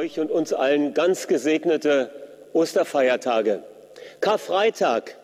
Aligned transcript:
euch 0.00 0.18
und 0.18 0.30
uns 0.30 0.54
allen 0.54 0.94
ganz 0.94 1.26
gesegnete 1.26 2.10
Osterfeiertage. 2.54 3.62
Karfreitag. 4.22 5.16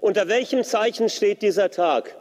Unter 0.00 0.26
welchem 0.26 0.64
Zeichen 0.64 1.08
steht 1.08 1.42
dieser 1.42 1.70
Tag? 1.70 2.16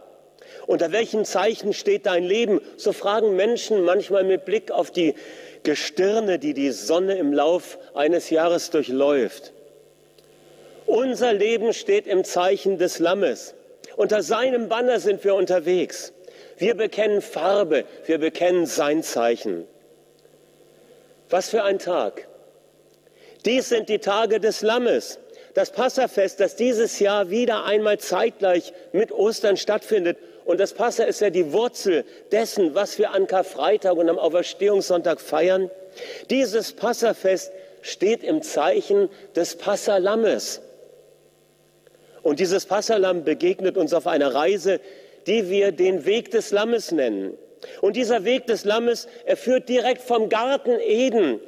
Unter 0.67 0.91
welchem 0.91 1.25
Zeichen 1.25 1.73
steht 1.73 2.05
dein 2.05 2.23
Leben? 2.23 2.61
So 2.77 2.93
fragen 2.93 3.35
Menschen 3.35 3.83
manchmal 3.83 4.23
mit 4.23 4.45
Blick 4.45 4.69
auf 4.69 4.91
die 4.91 5.15
Gestirne, 5.63 6.37
die 6.37 6.53
die 6.53 6.69
Sonne 6.69 7.17
im 7.17 7.33
Lauf 7.33 7.79
eines 7.95 8.29
Jahres 8.29 8.69
durchläuft. 8.69 9.51
Unser 10.85 11.33
Leben 11.33 11.73
steht 11.73 12.05
im 12.05 12.23
Zeichen 12.23 12.77
des 12.77 12.99
Lammes. 12.99 13.55
Unter 13.95 14.21
seinem 14.21 14.69
Banner 14.69 14.99
sind 14.99 15.23
wir 15.23 15.33
unterwegs. 15.33 16.13
Wir 16.57 16.75
bekennen 16.75 17.23
Farbe, 17.23 17.85
wir 18.05 18.19
bekennen 18.19 18.67
sein 18.67 19.01
Zeichen. 19.01 19.65
Was 21.29 21.49
für 21.49 21.63
ein 21.63 21.79
Tag. 21.79 22.27
Dies 23.45 23.69
sind 23.69 23.89
die 23.89 23.99
Tage 23.99 24.39
des 24.39 24.61
Lammes. 24.61 25.19
Das 25.53 25.71
Passafest, 25.71 26.39
das 26.39 26.55
dieses 26.55 26.99
Jahr 26.99 27.29
wieder 27.29 27.63
einmal 27.65 27.97
zeitgleich 27.97 28.73
mit 28.91 29.11
Ostern 29.11 29.55
stattfindet. 29.55 30.17
Und 30.43 30.59
das 30.59 30.73
Passa 30.73 31.05
ist 31.05 31.21
ja 31.21 31.29
die 31.29 31.53
Wurzel 31.53 32.05
dessen, 32.31 32.75
was 32.75 32.99
wir 32.99 33.11
an 33.11 33.25
Karfreitag 33.25 33.95
und 33.95 34.09
am 34.09 34.19
Auferstehungssonntag 34.19 35.21
feiern. 35.21 35.71
Dieses 36.29 36.73
Passafest 36.73 37.51
steht 37.81 38.23
im 38.23 38.41
Zeichen 38.41 39.09
des 39.35 39.55
Passalammes. 39.55 40.61
Und 42.21 42.39
dieses 42.39 42.65
Passalam 42.65 43.23
begegnet 43.23 43.77
uns 43.77 43.93
auf 43.93 44.07
einer 44.07 44.33
Reise, 44.33 44.79
die 45.27 45.49
wir 45.49 45.71
den 45.71 46.05
Weg 46.05 46.31
des 46.31 46.51
Lammes 46.51 46.91
nennen. 46.91 47.37
Und 47.81 47.95
dieser 47.95 48.25
Weg 48.25 48.47
des 48.47 48.65
Lammes, 48.65 49.07
er 49.25 49.37
führt 49.37 49.69
direkt 49.69 50.01
vom 50.01 50.29
Garten 50.29 50.79
Eden 50.79 51.39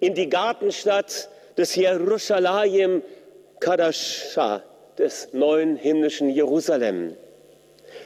in 0.00 0.14
die 0.14 0.28
Gartenstadt 0.28 1.28
des 1.56 1.74
Jerusalem 1.74 3.02
Kadascha, 3.60 4.62
des 4.98 5.32
neuen 5.32 5.76
himmlischen 5.76 6.28
Jerusalem. 6.28 7.16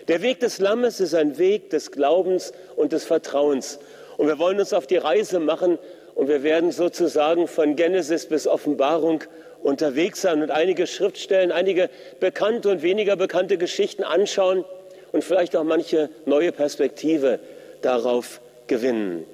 Der 0.09 0.23
Weg 0.23 0.41
des 0.41 0.59
Lammes 0.59 1.01
ist 1.01 1.15
ein 1.15 1.39
Weg 1.39 1.71
des 1.71 1.91
Glaubens 1.91 2.53
und 2.77 2.93
des 2.93 3.05
Vertrauens. 3.05 3.79
Und 4.17 4.29
wir 4.29 4.39
wollen 4.39 4.59
uns 4.59 4.73
auf 4.73 4.87
die 4.87 4.97
Reise 4.97 5.41
machen 5.41 5.79
und 6.15 6.29
wir 6.29 6.43
werden 6.43 6.73
sozusagen 6.73 7.49
von 7.49 7.77
Genesis 7.77 8.27
bis 8.27 8.47
Offenbarung 8.47 9.25
unterwegs 9.63 10.23
sein 10.23 10.43
und 10.43 10.51
einige 10.51 10.87
Schriftstellen, 10.87 11.53
einige 11.53 11.91
bekannte 12.19 12.71
und 12.71 12.83
weniger 12.83 13.17
bekannte 13.17 13.59
Geschichten 13.59 14.05
anschauen 14.05 14.65
und 15.13 15.25
vielleicht 15.25 15.57
auch 15.57 15.65
manche 15.65 16.11
neue 16.27 16.53
Perspektive 16.53 17.41
darauf 17.83 18.41
gewinnen. 18.67 19.25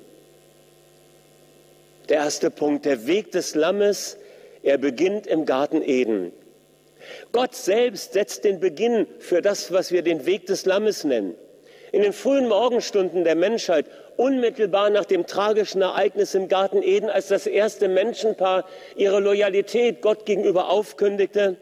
Der 2.09 2.19
erste 2.19 2.51
Punkt, 2.51 2.85
der 2.85 3.07
Weg 3.07 3.33
des 3.33 3.55
Lammes, 3.55 4.17
er 4.63 4.79
beginnt 4.79 5.27
im 5.27 5.45
Garten 5.45 5.83
Eden. 5.83 6.33
Gott 7.33 7.55
selbst 7.55 8.15
setzt 8.15 8.45
den 8.45 8.61
Beginn 8.61 9.07
für 9.19 9.43
das, 9.43 9.73
was 9.73 9.93
wir 9.93 10.03
den 10.03 10.27
Weg 10.27 10.47
des 10.47 10.67
Lammes 10.67 11.05
nennen. 11.05 11.35
In 11.93 12.03
den 12.03 12.13
frühen 12.13 12.49
Morgenstunden 12.49 13.25
der 13.25 13.37
Menschheit, 13.37 13.87
unmittelbar 14.17 14.91
nach 14.91 15.05
dem 15.05 15.27
tragischen 15.27 15.83
Ereignis 15.83 16.35
im 16.35 16.49
Garten 16.49 16.83
Eden, 16.83 17.11
als 17.11 17.29
das 17.29 17.47
erste 17.47 17.89
Menschenpaar 17.89 18.65
ihre 18.97 19.21
Loyalität 19.21 20.01
Gott 20.01 20.27
gegenüber 20.27 20.71
aufkündigte, 20.71 21.57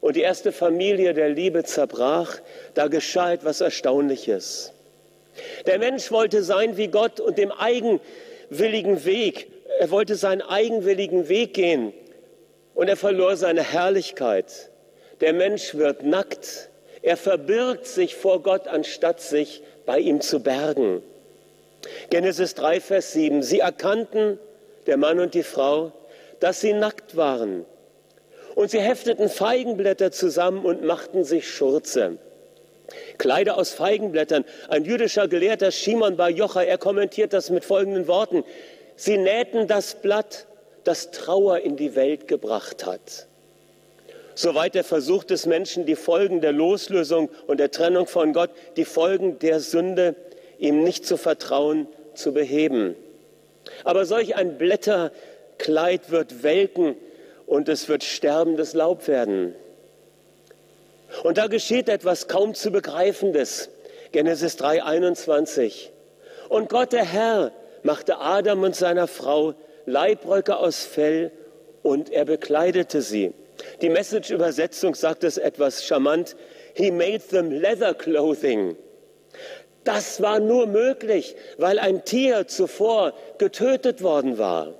und 0.00 0.16
die 0.16 0.22
erste 0.22 0.52
Familie 0.52 1.14
der 1.14 1.28
Liebe 1.28 1.64
zerbrach, 1.64 2.38
da 2.74 2.88
geschah 2.88 3.32
etwas 3.32 3.60
Erstaunliches. 3.60 4.72
Der 5.66 5.78
Mensch 5.78 6.10
wollte 6.10 6.42
sein 6.42 6.76
wie 6.76 6.88
Gott 6.88 7.20
und 7.20 7.38
dem 7.38 7.52
eigenwilligen 7.52 9.04
Weg, 9.04 9.48
er 9.78 9.90
wollte 9.90 10.16
seinen 10.16 10.42
eigenwilligen 10.42 11.28
Weg 11.28 11.54
gehen 11.54 11.92
und 12.74 12.88
er 12.88 12.96
verlor 12.96 13.36
seine 13.36 13.62
Herrlichkeit. 13.62 14.70
Der 15.20 15.32
Mensch 15.32 15.74
wird 15.74 16.02
nackt, 16.02 16.70
er 17.02 17.16
verbirgt 17.16 17.86
sich 17.86 18.16
vor 18.16 18.42
Gott, 18.42 18.66
anstatt 18.68 19.20
sich 19.20 19.62
bei 19.86 19.98
ihm 19.98 20.20
zu 20.20 20.40
bergen. 20.40 21.02
Genesis 22.10 22.54
3, 22.54 22.80
Vers 22.80 23.12
7. 23.12 23.42
Sie 23.42 23.60
erkannten, 23.60 24.38
der 24.86 24.96
Mann 24.96 25.20
und 25.20 25.34
die 25.34 25.42
Frau, 25.42 25.92
dass 26.40 26.60
sie 26.60 26.72
nackt 26.72 27.16
waren. 27.16 27.64
Und 28.54 28.70
sie 28.70 28.80
hefteten 28.80 29.28
Feigenblätter 29.28 30.10
zusammen 30.10 30.64
und 30.64 30.84
machten 30.84 31.24
sich 31.24 31.48
Schurze. 31.48 32.18
Kleider 33.18 33.56
aus 33.56 33.70
Feigenblättern. 33.70 34.44
Ein 34.68 34.84
jüdischer 34.84 35.28
Gelehrter, 35.28 35.70
Shimon 35.70 36.16
Bar 36.16 36.30
Jocha, 36.30 36.62
er 36.62 36.78
kommentiert 36.78 37.32
das 37.32 37.50
mit 37.50 37.64
folgenden 37.64 38.08
Worten. 38.08 38.44
Sie 38.96 39.16
nähten 39.16 39.66
das 39.66 39.94
Blatt, 39.94 40.46
das 40.84 41.10
Trauer 41.10 41.60
in 41.60 41.76
die 41.76 41.94
Welt 41.94 42.26
gebracht 42.28 42.86
hat. 42.86 43.28
Soweit 44.34 44.74
der 44.74 44.84
Versuch 44.84 45.24
des 45.24 45.46
Menschen, 45.46 45.86
die 45.86 45.96
Folgen 45.96 46.40
der 46.40 46.52
Loslösung 46.52 47.28
und 47.46 47.60
der 47.60 47.70
Trennung 47.70 48.06
von 48.06 48.32
Gott, 48.32 48.50
die 48.76 48.84
Folgen 48.84 49.38
der 49.38 49.60
Sünde, 49.60 50.14
ihm 50.58 50.82
nicht 50.82 51.06
zu 51.06 51.16
vertrauen, 51.16 51.86
zu 52.14 52.32
beheben. 52.32 52.96
Aber 53.84 54.04
solch 54.06 54.36
ein 54.36 54.56
Blätterkleid 54.56 56.10
wird 56.10 56.42
welken 56.42 56.96
und 57.50 57.68
es 57.68 57.88
wird 57.88 58.04
sterbendes 58.04 58.74
Laub 58.74 59.08
werden. 59.08 59.56
Und 61.24 61.36
da 61.36 61.48
geschieht 61.48 61.88
etwas 61.88 62.28
kaum 62.28 62.54
zu 62.54 62.70
begreifendes. 62.70 63.70
Genesis 64.12 64.56
3, 64.56 64.84
21. 64.84 65.90
Und 66.48 66.68
Gott 66.68 66.92
der 66.92 67.04
Herr 67.04 67.50
machte 67.82 68.18
Adam 68.18 68.62
und 68.62 68.76
seiner 68.76 69.08
Frau 69.08 69.54
Leibröcke 69.84 70.58
aus 70.58 70.84
Fell 70.84 71.32
und 71.82 72.10
er 72.10 72.24
bekleidete 72.24 73.02
sie. 73.02 73.34
Die 73.82 73.88
Message-Übersetzung 73.88 74.94
sagt 74.94 75.24
es 75.24 75.36
etwas 75.36 75.84
charmant. 75.84 76.36
He 76.74 76.92
made 76.92 77.26
them 77.30 77.50
leather 77.50 77.94
clothing. 77.94 78.76
Das 79.82 80.22
war 80.22 80.38
nur 80.38 80.68
möglich, 80.68 81.34
weil 81.58 81.80
ein 81.80 82.04
Tier 82.04 82.46
zuvor 82.46 83.12
getötet 83.38 84.02
worden 84.02 84.38
war. 84.38 84.74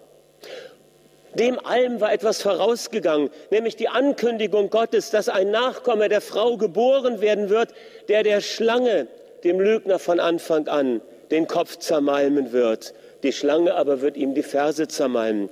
Dem 1.35 1.65
allem 1.65 2.01
war 2.01 2.13
etwas 2.13 2.43
vorausgegangen, 2.43 3.31
nämlich 3.51 3.77
die 3.77 3.89
Ankündigung 3.89 4.69
Gottes, 4.69 5.11
dass 5.11 5.29
ein 5.29 5.51
Nachkomme 5.51 6.09
der 6.09 6.21
Frau 6.21 6.57
geboren 6.57 7.21
werden 7.21 7.51
wird, 7.51 7.71
der 8.09 8.23
der 8.23 8.41
Schlange, 8.41 9.07
dem 9.45 9.61
Lügner 9.61 9.99
von 9.99 10.19
Anfang 10.19 10.67
an, 10.67 11.01
den 11.31 11.47
Kopf 11.47 11.79
zermalmen 11.79 12.53
wird. 12.53 12.95
Die 13.23 13.33
Schlange 13.33 13.75
aber 13.75 14.01
wird 14.01 14.17
ihm 14.17 14.35
die 14.35 14.43
Verse 14.43 14.89
zermalmen. 14.89 15.49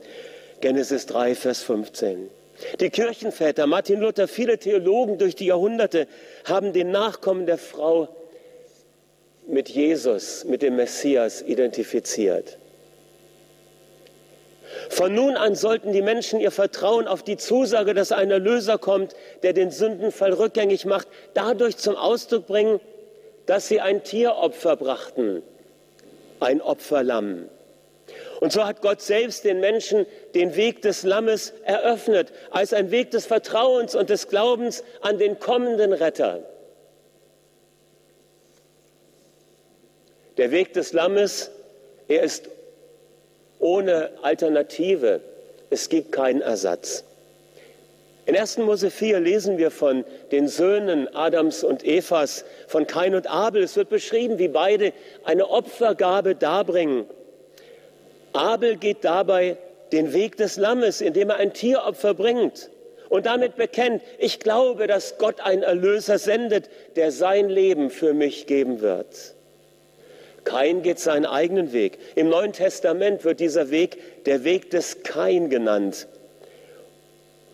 Genesis 0.61 1.07
3, 1.07 1.35
Vers 1.37 1.63
15. 1.63 2.29
Die 2.81 2.91
Kirchenväter, 2.91 3.69
Martin 3.69 4.01
Luther, 4.01 4.27
viele 4.27 4.59
Theologen 4.59 5.19
durch 5.19 5.37
die 5.37 5.47
Jahrhunderte 5.47 6.09
haben 6.45 6.73
den 6.73 6.91
Nachkommen 6.91 7.47
der 7.47 7.59
Frau 7.59 8.09
mit 9.47 9.69
Jesus, 9.69 10.45
mit 10.45 10.63
dem 10.63 10.75
Messias 10.75 11.41
identifiziert. 11.43 12.59
Von 14.91 15.15
nun 15.15 15.37
an 15.37 15.55
sollten 15.55 15.93
die 15.93 16.03
Menschen 16.03 16.41
ihr 16.41 16.51
Vertrauen 16.51 17.07
auf 17.07 17.23
die 17.23 17.37
Zusage, 17.37 17.95
dass 17.95 18.13
ein 18.13 18.31
Erlöser 18.31 18.79
kommt, 18.79 19.15
der 19.43 19.53
den 19.53 19.71
Sündenfall 19.71 20.33
rückgängig 20.33 20.85
macht, 20.85 21.09
dadurch 21.35 21.77
zum 21.77 21.97
Ausdruck 21.97 22.47
bringen, 22.47 22.81
dass 23.47 23.69
sie 23.69 23.81
ein 23.81 24.05
Tieropfer 24.05 24.77
brachten, 24.77 25.43
ein 26.41 26.61
Opferlamm. 26.61 27.49
Und 28.41 28.53
so 28.53 28.65
hat 28.65 28.83
Gott 28.83 29.01
selbst 29.01 29.45
den 29.45 29.61
Menschen 29.61 30.07
den 30.35 30.55
Weg 30.55 30.83
des 30.83 31.03
Lammes 31.03 31.53
eröffnet, 31.65 32.33
als 32.51 32.73
ein 32.73 32.91
Weg 32.91 33.11
des 33.11 33.27
Vertrauens 33.27 33.95
und 33.95 34.11
des 34.11 34.29
Glaubens 34.29 34.85
an 35.01 35.19
den 35.19 35.39
kommenden 35.39 35.93
Retter. 35.93 36.43
Der 40.37 40.51
Weg 40.51 40.73
des 40.73 40.93
Lammes, 40.93 41.51
er 42.07 42.23
ist 42.23 42.49
ohne 43.59 44.11
Alternative. 44.23 45.21
Es 45.71 45.89
gibt 45.89 46.13
keinen 46.13 46.41
Ersatz. 46.41 47.05
In 48.27 48.37
1. 48.37 48.59
Mose 48.59 48.91
4 48.91 49.21
lesen 49.21 49.57
wir 49.57 49.71
von 49.71 50.05
den 50.33 50.49
Söhnen 50.49 51.09
Adams 51.15 51.65
und 51.65 51.83
Evas, 51.83 52.45
von 52.67 52.87
Kain 52.87 53.15
und 53.15 53.27
Abel. 53.27 53.63
Es 53.63 53.77
wird 53.77 53.89
beschrieben, 53.89 54.39
wie 54.39 54.49
beide 54.49 54.93
eine 55.25 55.49
Opfergabe 55.49 56.35
darbringen. 56.35 57.07
Abel 58.35 58.77
geht 58.77 59.05
dabei 59.05 59.57
den 59.93 60.13
Weg 60.13 60.37
des 60.37 60.59
Lammes, 60.59 61.01
indem 61.01 61.31
er 61.31 61.37
ein 61.37 61.55
Tieropfer 61.55 62.13
bringt 62.13 62.69
und 63.09 63.27
damit 63.27 63.57
bekennt, 63.57 64.03
ich 64.19 64.41
glaube, 64.41 64.87
dass 64.87 65.19
Gott 65.19 65.41
einen 65.41 65.63
Erlöser 65.63 66.19
sendet, 66.19 66.69
der 66.97 67.11
sein 67.11 67.49
Leben 67.49 67.91
für 67.91 68.13
mich 68.13 68.47
geben 68.47 68.81
wird. 68.81 69.35
Kain 70.49 70.83
geht 70.83 70.99
seinen 70.99 71.27
eigenen 71.27 71.75
Weg. 71.75 71.99
Im 72.15 72.31
Neuen 72.31 72.55
Testament 72.55 73.23
wird 73.23 73.39
dieser 73.39 73.71
Weg 73.71 74.25
der 74.25 74.45
Weg 74.45 74.71
des 74.71 75.03
Kain 75.03 75.51
genannt. 75.51 76.09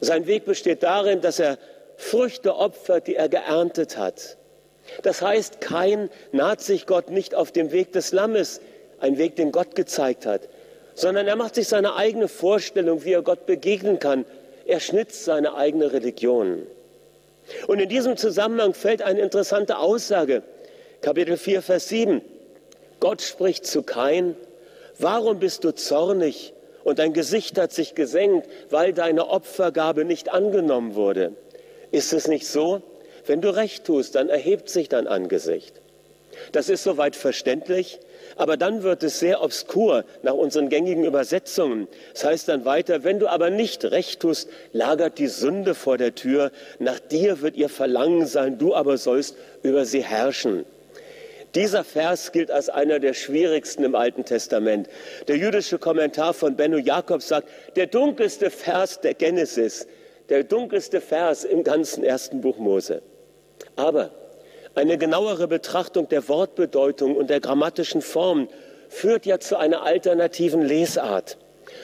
Sein 0.01 0.29
Weg 0.29 0.45
besteht 0.45 0.85
darin, 0.85 1.21
dass 1.21 1.41
er 1.41 1.59
Früchte 1.97 2.55
opfert, 2.55 3.09
die 3.09 3.17
er 3.17 3.29
geerntet 3.29 3.97
hat. 3.97 4.37
Das 5.03 5.23
heißt, 5.23 5.61
Kain 5.61 6.09
naht 6.31 6.61
sich 6.61 6.87
Gott 6.87 7.11
nicht 7.11 7.35
auf 7.35 7.51
dem 7.51 7.73
Weg 7.73 7.93
des 7.93 8.13
Lammes, 8.13 8.61
ein 9.01 9.19
Weg, 9.19 9.35
den 9.35 9.51
Gott 9.51 9.75
gezeigt 9.75 10.25
hat, 10.25 10.43
sondern 10.95 11.27
er 11.27 11.35
macht 11.35 11.57
sich 11.57 11.67
seine 11.67 11.97
eigene 11.97 12.29
Vorstellung, 12.29 13.05
wie 13.05 13.13
er 13.13 13.23
Gott 13.23 13.45
begegnen 13.45 13.99
kann. 13.99 14.25
Er 14.67 14.79
schnitzt 14.79 15.25
seine 15.25 15.57
eigene 15.57 15.93
Religion. 15.93 16.65
Und 17.67 17.81
in 17.81 17.89
diesem 17.89 18.17
Zusammenhang 18.17 18.73
fällt 18.73 19.03
eine 19.03 19.21
interessante 19.21 19.79
Aussage. 19.79 20.45
Kapitel 21.01 21.37
4, 21.37 21.61
Vers 21.61 21.89
7. 21.89 22.23
Gott 23.05 23.21
spricht 23.21 23.67
zu 23.67 23.83
Kain, 23.83 24.35
warum 24.99 25.39
bist 25.39 25.65
du 25.65 25.75
zornig 25.75 26.55
und 26.85 26.99
dein 26.99 27.13
Gesicht 27.13 27.59
hat 27.59 27.71
sich 27.71 27.95
gesenkt, 27.95 28.49
weil 28.71 28.95
deine 28.95 29.29
Opfergabe 29.29 30.07
nicht 30.07 30.33
angenommen 30.33 30.95
wurde? 30.95 31.33
Ist 31.91 32.15
es 32.15 32.29
nicht 32.29 32.47
so? 32.47 32.81
Wenn 33.27 33.43
du 33.43 33.55
recht 33.55 33.85
tust, 33.85 34.15
dann 34.15 34.31
erhebt 34.31 34.71
sich 34.71 34.89
dein 34.89 35.07
Angesicht. 35.07 35.83
Das 36.53 36.71
ist 36.71 36.83
soweit 36.83 37.15
verständlich, 37.15 38.01
aber 38.37 38.57
dann 38.57 38.83
wird 38.83 39.03
es 39.03 39.19
sehr 39.19 39.43
obskur 39.43 40.07
nach 40.23 40.33
unseren 40.33 40.71
gängigen 40.71 41.05
Übersetzungen. 41.05 41.89
Es 42.15 42.23
das 42.23 42.31
heißt 42.31 42.49
dann 42.49 42.65
weiter, 42.65 43.05
wenn 43.05 43.19
du 43.19 43.29
aber 43.29 43.51
nicht 43.51 43.85
recht 43.85 44.21
tust, 44.21 44.49
lagert 44.73 45.19
die 45.19 45.29
Sünde 45.29 45.75
vor 45.75 45.99
der 45.99 46.15
Tür, 46.15 46.53
nach 46.79 47.01
dir 47.01 47.43
wird 47.43 47.59
ihr 47.59 47.69
Verlangen 47.69 48.25
sein, 48.25 48.57
du 48.57 48.75
aber 48.75 48.97
sollst 48.97 49.37
über 49.63 49.85
sie 49.85 50.03
herrschen. 50.03 50.65
Dieser 51.55 51.85
Vers 51.85 52.33
gilt 52.33 52.51
als 52.51 52.69
einer 52.69 52.99
der 52.99 53.15
schwierigsten 53.15 53.85
im 53.85 53.95
Alten 53.95 54.25
Testament. 54.25 54.89
Der 55.29 55.37
jüdische 55.37 55.79
Kommentar 55.79 56.35
von 56.35 56.57
Benno 56.57 56.79
Jakob 56.79 57.23
sagt, 57.23 57.49
der 57.77 57.87
dunkelste 57.87 58.51
Vers 58.51 59.01
der 59.01 59.15
Genesis, 59.15 59.87
der 60.29 60.43
dunkelste 60.43 61.01
Vers 61.01 61.45
im 61.45 61.63
ganzen 61.63 62.03
ersten 62.03 62.41
Buch 62.41 62.59
Mose. 62.59 63.03
Aber 63.77 64.11
eine 64.75 64.99
genauere 64.99 65.47
Betrachtung 65.47 66.09
der 66.09 66.29
Wortbedeutung 66.29 67.15
und 67.15 67.31
der 67.31 67.39
grammatischen 67.39 68.03
Form 68.03 68.49
führt 68.89 69.25
ja 69.25 69.39
zu 69.39 69.57
einer 69.57 69.83
alternativen 69.83 70.63
Lesart. 70.63 71.39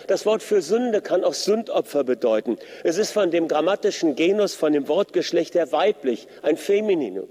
Das 0.08 0.26
Wort 0.26 0.42
für 0.42 0.62
Sünde 0.62 1.00
kann 1.00 1.22
auch 1.22 1.34
Sündopfer 1.34 2.02
bedeuten. 2.02 2.58
Es 2.82 2.98
ist 2.98 3.12
von 3.12 3.30
dem 3.30 3.46
grammatischen 3.46 4.16
Genus, 4.16 4.54
von 4.54 4.72
dem 4.72 4.88
Wortgeschlecht 4.88 5.54
her 5.54 5.70
weiblich, 5.70 6.26
ein 6.42 6.56
Femininum. 6.56 7.28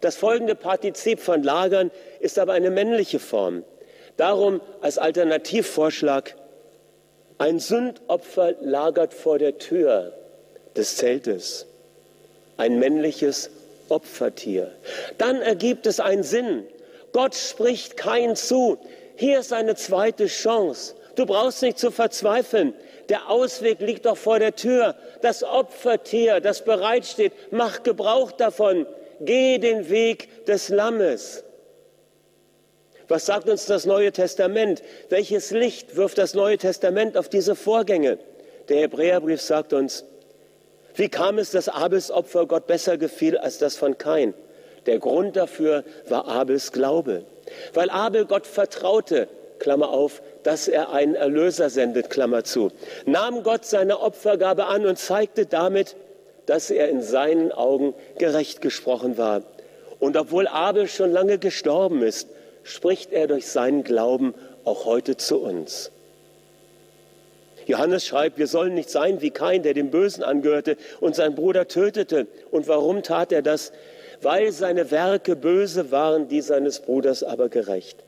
Das 0.00 0.16
folgende 0.16 0.54
Partizip 0.54 1.20
von 1.20 1.42
lagern 1.42 1.90
ist 2.20 2.38
aber 2.38 2.52
eine 2.52 2.70
männliche 2.70 3.18
Form. 3.18 3.64
Darum 4.16 4.60
als 4.80 4.98
Alternativvorschlag, 4.98 6.34
ein 7.38 7.58
Sündopfer 7.58 8.54
lagert 8.60 9.14
vor 9.14 9.38
der 9.38 9.58
Tür 9.58 10.12
des 10.76 10.96
Zeltes. 10.96 11.66
Ein 12.56 12.78
männliches 12.78 13.50
Opfertier. 13.88 14.70
Dann 15.18 15.40
ergibt 15.40 15.86
es 15.86 16.00
einen 16.00 16.22
Sinn. 16.22 16.66
Gott 17.12 17.34
spricht 17.34 17.96
kein 17.96 18.36
zu. 18.36 18.78
Hier 19.16 19.40
ist 19.40 19.52
eine 19.52 19.74
zweite 19.74 20.26
Chance. 20.26 20.94
Du 21.16 21.26
brauchst 21.26 21.62
nicht 21.62 21.78
zu 21.78 21.90
verzweifeln. 21.90 22.74
Der 23.08 23.28
Ausweg 23.28 23.80
liegt 23.80 24.06
doch 24.06 24.16
vor 24.16 24.38
der 24.38 24.54
Tür. 24.54 24.94
Das 25.22 25.42
Opfertier, 25.42 26.40
das 26.40 26.64
bereitsteht, 26.64 27.32
mach 27.50 27.82
Gebrauch 27.82 28.32
davon. 28.32 28.86
Geh 29.20 29.58
den 29.58 29.90
Weg 29.90 30.46
des 30.46 30.70
Lammes. 30.70 31.44
Was 33.08 33.26
sagt 33.26 33.48
uns 33.48 33.66
das 33.66 33.86
Neue 33.86 34.12
Testament? 34.12 34.82
Welches 35.08 35.50
Licht 35.50 35.96
wirft 35.96 36.16
das 36.16 36.34
Neue 36.34 36.58
Testament 36.58 37.16
auf 37.16 37.28
diese 37.28 37.54
Vorgänge? 37.54 38.18
Der 38.68 38.78
Hebräerbrief 38.82 39.42
sagt 39.42 39.72
uns, 39.72 40.04
wie 40.94 41.08
kam 41.08 41.38
es, 41.38 41.50
dass 41.50 41.68
Abels 41.68 42.10
Opfer 42.10 42.46
Gott 42.46 42.66
besser 42.66 42.98
gefiel 42.98 43.36
als 43.36 43.58
das 43.58 43.76
von 43.76 43.98
Kain? 43.98 44.34
Der 44.86 44.98
Grund 44.98 45.36
dafür 45.36 45.84
war 46.08 46.26
Abels 46.26 46.72
Glaube. 46.72 47.24
Weil 47.74 47.90
Abel 47.90 48.26
Gott 48.26 48.46
vertraute, 48.46 49.28
Klammer 49.58 49.90
auf, 49.90 50.22
dass 50.42 50.68
er 50.68 50.92
einen 50.92 51.14
Erlöser 51.14 51.68
sendet, 51.68 52.10
Klammer 52.10 52.44
zu, 52.44 52.70
nahm 53.04 53.42
Gott 53.42 53.64
seine 53.64 54.00
Opfergabe 54.00 54.66
an 54.66 54.86
und 54.86 54.98
zeigte 54.98 55.46
damit, 55.46 55.96
dass 56.46 56.70
er 56.70 56.88
in 56.88 57.02
seinen 57.02 57.52
Augen 57.52 57.94
gerecht 58.18 58.60
gesprochen 58.60 59.18
war. 59.18 59.42
Und 59.98 60.16
obwohl 60.16 60.48
Abel 60.48 60.88
schon 60.88 61.12
lange 61.12 61.38
gestorben 61.38 62.02
ist, 62.02 62.28
spricht 62.62 63.12
er 63.12 63.26
durch 63.26 63.46
seinen 63.46 63.84
Glauben 63.84 64.34
auch 64.64 64.84
heute 64.84 65.16
zu 65.16 65.38
uns. 65.38 65.90
Johannes 67.66 68.06
schreibt, 68.06 68.38
wir 68.38 68.46
sollen 68.46 68.74
nicht 68.74 68.90
sein 68.90 69.20
wie 69.20 69.30
Kain, 69.30 69.62
der 69.62 69.74
dem 69.74 69.90
Bösen 69.90 70.24
angehörte 70.24 70.76
und 71.00 71.14
seinen 71.14 71.34
Bruder 71.34 71.68
tötete. 71.68 72.26
Und 72.50 72.66
warum 72.66 73.02
tat 73.02 73.32
er 73.32 73.42
das? 73.42 73.72
Weil 74.22 74.52
seine 74.52 74.90
Werke 74.90 75.36
böse 75.36 75.90
waren, 75.90 76.28
die 76.28 76.40
seines 76.40 76.80
Bruders 76.80 77.22
aber 77.22 77.48
gerecht. 77.48 78.02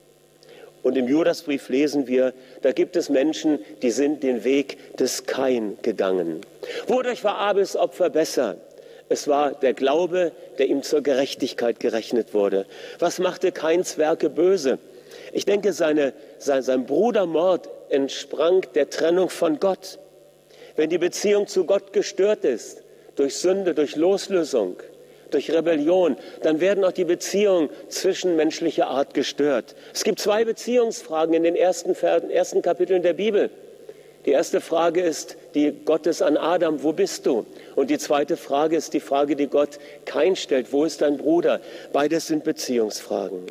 Und 0.83 0.97
im 0.97 1.07
Judasbrief 1.07 1.69
lesen 1.69 2.07
wir, 2.07 2.33
da 2.63 2.73
gibt 2.73 2.97
es 2.97 3.09
Menschen, 3.09 3.61
die 3.83 3.91
sind 3.91 4.23
den 4.23 4.45
Weg 4.45 4.97
des 4.97 5.27
Kain 5.27 5.79
gegangen. 5.83 6.41
Wodurch 6.87 7.23
war 7.23 7.37
Abels 7.37 7.77
Opfer 7.77 8.11
besser? 8.11 8.57
Es 9.09 9.29
war 9.29 9.53
der 9.53 9.75
Glaube, 9.75 10.33
der 10.59 10.67
ihm 10.67 10.83
zur 10.83 11.03
Gerechtigkeit 11.03 11.79
gerechnet 11.81 12.35
wurde. 12.35 12.67
Was 12.99 13.19
machte 13.19 13.53
Kains 13.53 13.99
Werke 13.99 14.31
böse? 14.31 14.79
Ich 15.33 15.45
denke, 15.45 15.73
seine, 15.73 16.15
sein, 16.39 16.63
sein 16.63 16.87
Brudermord 16.87 17.69
entsprang 17.91 18.67
der 18.75 18.91
Trennung 18.91 19.29
von 19.29 19.61
Gott. 19.61 19.99
Wenn 20.77 20.91
die 20.91 20.99
Beziehung 20.99 21.47
zu 21.47 21.65
Gott 21.65 21.93
gestört 21.93 22.45
ist, 22.45 22.83
durch 23.17 23.37
Sünde, 23.37 23.75
durch 23.75 23.97
Loslösung, 23.97 24.77
durch 25.35 25.51
Rebellion, 25.51 26.17
dann 26.43 26.61
werden 26.61 26.85
auch 26.85 26.93
die 26.93 27.05
Beziehungen 27.05 27.69
zwischenmenschlicher 27.89 28.87
Art 28.87 29.15
gestört. 29.15 29.75
Es 29.93 30.05
gibt 30.05 30.21
zwei 30.21 30.45
Beziehungsfragen 30.45 31.35
in 31.35 31.43
den 31.43 31.57
ersten, 31.57 31.95
ersten 31.95 32.63
Kapiteln 32.63 33.03
der 33.03 33.15
Bibel. 33.15 33.51
Die 34.25 34.31
erste 34.31 34.61
Frage 34.61 35.01
ist 35.01 35.37
die 35.55 35.73
Gottes 35.85 36.23
an 36.23 36.37
Adam, 36.37 36.83
wo 36.83 36.93
bist 36.93 37.27
du? 37.27 37.45
Und 37.75 37.91
die 37.91 37.99
zweite 37.99 38.37
Frage 38.37 38.77
ist 38.77 38.95
die 38.95 39.01
Frage, 39.01 39.35
die 39.35 39.49
Gott 39.49 39.81
kein 40.05 40.37
stellt, 40.37 40.73
wo 40.73 40.85
ist 40.85 41.03
dein 41.03 41.17
Bruder? 41.17 41.61
Beides 41.93 42.29
sind 42.29 42.45
Beziehungsfragen. 42.45 43.47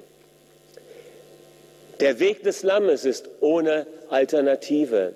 Der 1.99 2.19
Weg 2.19 2.43
des 2.43 2.63
Lammes 2.63 3.05
ist 3.05 3.29
ohne 3.41 3.85
Alternative. 4.09 5.13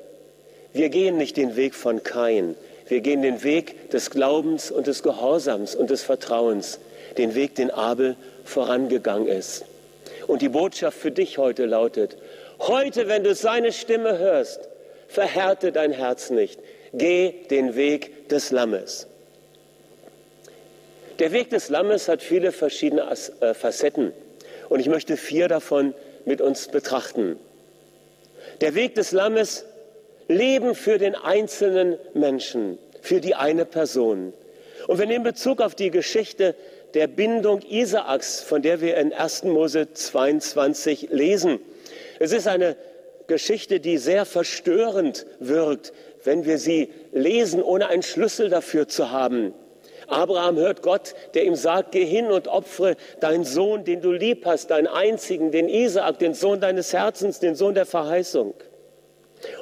Wir 0.73 0.89
gehen 0.89 1.17
nicht 1.17 1.37
den 1.37 1.55
Weg 1.55 1.73
von 1.73 2.03
Kain. 2.03 2.55
Wir 2.87 3.01
gehen 3.01 3.21
den 3.21 3.43
Weg 3.43 3.89
des 3.89 4.11
Glaubens 4.11 4.71
und 4.71 4.87
des 4.87 5.01
Gehorsams 5.01 5.75
und 5.75 5.89
des 5.89 6.03
Vertrauens. 6.03 6.79
Den 7.17 7.33
Weg, 7.33 7.55
den 7.55 7.71
Abel 7.71 8.15
vorangegangen 8.43 9.27
ist. 9.27 9.65
Und 10.27 10.41
die 10.41 10.49
Botschaft 10.49 10.97
für 10.97 11.11
dich 11.11 11.37
heute 11.37 11.65
lautet, 11.65 12.17
heute, 12.59 13.07
wenn 13.07 13.23
du 13.23 13.33
seine 13.33 13.71
Stimme 13.71 14.17
hörst, 14.17 14.59
verhärte 15.07 15.71
dein 15.71 15.91
Herz 15.91 16.29
nicht. 16.29 16.59
Geh 16.93 17.33
den 17.49 17.75
Weg 17.75 18.29
des 18.29 18.51
Lammes. 18.51 19.07
Der 21.19 21.31
Weg 21.31 21.49
des 21.49 21.69
Lammes 21.69 22.07
hat 22.07 22.21
viele 22.21 22.51
verschiedene 22.51 23.07
äh, 23.39 23.53
Facetten. 23.53 24.11
Und 24.69 24.79
ich 24.79 24.87
möchte 24.87 25.17
vier 25.17 25.47
davon 25.47 25.93
mit 26.25 26.41
uns 26.41 26.67
betrachten. 26.67 27.37
Der 28.61 28.75
Weg 28.75 28.95
des 28.95 29.11
Lammes, 29.11 29.65
Leben 30.27 30.75
für 30.75 30.97
den 30.97 31.15
einzelnen 31.15 31.97
Menschen, 32.13 32.77
für 33.05 33.21
die 33.21 33.35
eine 33.35 33.65
Person. 33.65 34.33
Und 34.87 34.97
wenn 34.97 35.09
in 35.09 35.23
Bezug 35.23 35.61
auf 35.61 35.75
die 35.75 35.91
Geschichte 35.91 36.55
der 36.93 37.07
Bindung 37.07 37.61
Isaaks, 37.61 38.41
von 38.41 38.61
der 38.61 38.81
wir 38.81 38.97
in 38.97 39.13
1. 39.13 39.43
Mose 39.43 39.93
22 39.93 41.09
lesen, 41.11 41.59
es 42.19 42.31
ist 42.31 42.47
eine 42.47 42.75
Geschichte, 43.27 43.79
die 43.79 43.97
sehr 43.97 44.25
verstörend 44.25 45.25
wirkt, 45.39 45.93
wenn 46.23 46.45
wir 46.45 46.57
sie 46.57 46.89
lesen, 47.11 47.61
ohne 47.61 47.87
einen 47.87 48.03
Schlüssel 48.03 48.49
dafür 48.49 48.87
zu 48.87 49.11
haben. 49.11 49.53
Abraham 50.07 50.57
hört 50.57 50.83
Gott, 50.83 51.15
der 51.33 51.45
ihm 51.45 51.55
sagt, 51.55 51.91
geh 51.91 52.05
hin 52.05 52.27
und 52.27 52.47
opfere 52.47 52.95
deinen 53.21 53.43
Sohn, 53.43 53.83
den 53.83 54.01
du 54.01 54.11
lieb 54.11 54.45
hast, 54.45 54.69
deinen 54.69 54.87
einzigen, 54.87 55.51
den 55.51 55.67
Isaak, 55.67 56.19
den 56.19 56.35
Sohn 56.35 56.59
deines 56.59 56.93
Herzens, 56.93 57.39
den 57.39 57.55
Sohn 57.55 57.73
der 57.73 57.87
Verheißung. 57.87 58.53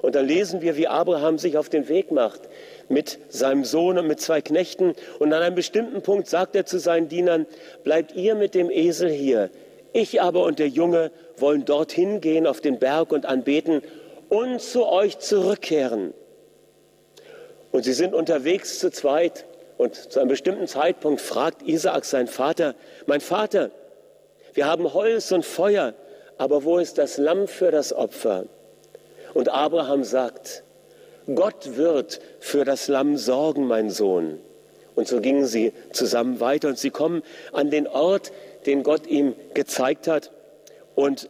Und 0.01 0.15
dann 0.15 0.27
lesen 0.27 0.61
wir, 0.61 0.75
wie 0.75 0.87
Abraham 0.87 1.37
sich 1.37 1.57
auf 1.57 1.69
den 1.69 1.87
Weg 1.87 2.11
macht 2.11 2.41
mit 2.89 3.19
seinem 3.29 3.65
Sohn 3.65 3.97
und 3.97 4.07
mit 4.07 4.19
zwei 4.19 4.41
Knechten. 4.41 4.93
Und 5.19 5.33
an 5.33 5.41
einem 5.41 5.55
bestimmten 5.55 6.01
Punkt 6.01 6.27
sagt 6.27 6.55
er 6.55 6.65
zu 6.65 6.79
seinen 6.79 7.07
Dienern, 7.07 7.45
bleibt 7.83 8.13
ihr 8.13 8.35
mit 8.35 8.55
dem 8.55 8.69
Esel 8.69 9.09
hier. 9.09 9.49
Ich 9.93 10.21
aber 10.21 10.43
und 10.43 10.59
der 10.59 10.69
Junge 10.69 11.11
wollen 11.37 11.65
dorthin 11.65 12.21
gehen 12.21 12.47
auf 12.47 12.61
den 12.61 12.79
Berg 12.79 13.11
und 13.11 13.25
anbeten 13.25 13.81
und 14.29 14.61
zu 14.61 14.87
euch 14.87 15.19
zurückkehren. 15.19 16.13
Und 17.71 17.83
sie 17.83 17.93
sind 17.93 18.13
unterwegs 18.13 18.79
zu 18.79 18.91
zweit. 18.91 19.45
Und 19.77 19.95
zu 19.95 20.19
einem 20.19 20.29
bestimmten 20.29 20.67
Zeitpunkt 20.67 21.19
fragt 21.19 21.63
Isaak 21.63 22.05
seinen 22.05 22.27
Vater, 22.27 22.75
mein 23.07 23.21
Vater, 23.21 23.71
wir 24.53 24.67
haben 24.67 24.93
Holz 24.93 25.31
und 25.31 25.43
Feuer, 25.43 25.93
aber 26.37 26.63
wo 26.63 26.77
ist 26.77 26.97
das 26.99 27.17
Lamm 27.17 27.47
für 27.47 27.71
das 27.71 27.91
Opfer? 27.91 28.45
Und 29.33 29.49
Abraham 29.49 30.03
sagt, 30.03 30.62
Gott 31.33 31.77
wird 31.77 32.19
für 32.39 32.65
das 32.65 32.87
Lamm 32.87 33.17
sorgen, 33.17 33.67
mein 33.67 33.89
Sohn. 33.89 34.39
Und 34.95 35.07
so 35.07 35.21
gingen 35.21 35.45
sie 35.45 35.73
zusammen 35.91 36.39
weiter 36.39 36.67
und 36.69 36.77
sie 36.77 36.91
kommen 36.91 37.23
an 37.51 37.71
den 37.71 37.87
Ort, 37.87 38.31
den 38.65 38.83
Gott 38.83 39.07
ihm 39.07 39.33
gezeigt 39.53 40.07
hat. 40.07 40.31
Und 40.95 41.29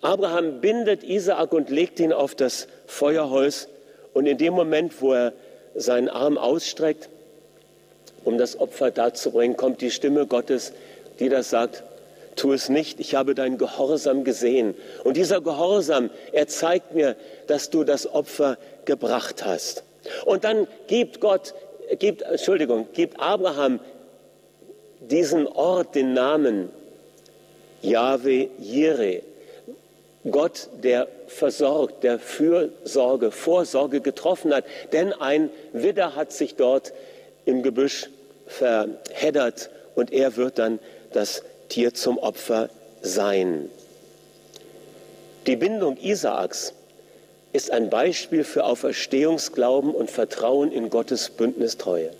Abraham 0.00 0.60
bindet 0.60 1.04
Isaak 1.04 1.52
und 1.52 1.70
legt 1.70 2.00
ihn 2.00 2.12
auf 2.12 2.34
das 2.34 2.66
Feuerholz. 2.86 3.68
Und 4.12 4.26
in 4.26 4.38
dem 4.38 4.54
Moment, 4.54 5.00
wo 5.00 5.12
er 5.12 5.32
seinen 5.74 6.08
Arm 6.08 6.38
ausstreckt, 6.38 7.08
um 8.24 8.38
das 8.38 8.58
Opfer 8.58 8.90
darzubringen, 8.90 9.56
kommt 9.56 9.80
die 9.80 9.90
Stimme 9.90 10.26
Gottes, 10.26 10.72
die 11.20 11.28
das 11.28 11.50
sagt, 11.50 11.84
tu 12.36 12.52
es 12.52 12.68
nicht, 12.68 13.00
ich 13.00 13.14
habe 13.14 13.34
deinen 13.34 13.58
Gehorsam 13.58 14.24
gesehen. 14.24 14.74
Und 15.04 15.16
dieser 15.16 15.40
Gehorsam, 15.40 16.10
er 16.32 16.48
zeigt 16.48 16.94
mir, 16.94 17.16
dass 17.46 17.70
du 17.70 17.84
das 17.84 18.12
Opfer 18.12 18.58
gebracht 18.84 19.44
hast. 19.44 19.84
Und 20.24 20.44
dann 20.44 20.66
gibt 20.86 21.20
Gott, 21.20 21.54
gibt, 21.98 22.22
Entschuldigung, 22.22 22.88
gibt 22.92 23.20
Abraham 23.20 23.80
diesen 25.00 25.46
Ort 25.46 25.94
den 25.94 26.12
Namen 26.14 26.70
Yahweh 27.82 28.48
Jireh. 28.58 29.22
Gott, 30.30 30.70
der 30.82 31.06
versorgt, 31.26 32.02
der 32.02 32.18
Fürsorge, 32.18 33.30
Vorsorge 33.30 34.00
getroffen 34.00 34.54
hat. 34.54 34.64
Denn 34.92 35.12
ein 35.12 35.50
Widder 35.72 36.16
hat 36.16 36.32
sich 36.32 36.54
dort 36.56 36.94
im 37.44 37.62
Gebüsch 37.62 38.08
verheddert 38.46 39.70
und 39.94 40.12
er 40.12 40.36
wird 40.36 40.58
dann 40.58 40.78
das 41.12 41.42
Tier 41.68 41.92
zum 41.92 42.18
Opfer 42.18 42.70
sein. 43.02 43.68
Die 45.46 45.56
Bindung 45.56 45.98
Isaaks 45.98 46.72
ist 47.54 47.70
ein 47.70 47.88
Beispiel 47.88 48.42
für 48.42 48.64
Auferstehungsglauben 48.64 49.94
und 49.94 50.10
Vertrauen 50.10 50.72
in 50.72 50.90
Gottes 50.90 51.30
Bündnistreue. 51.30 52.10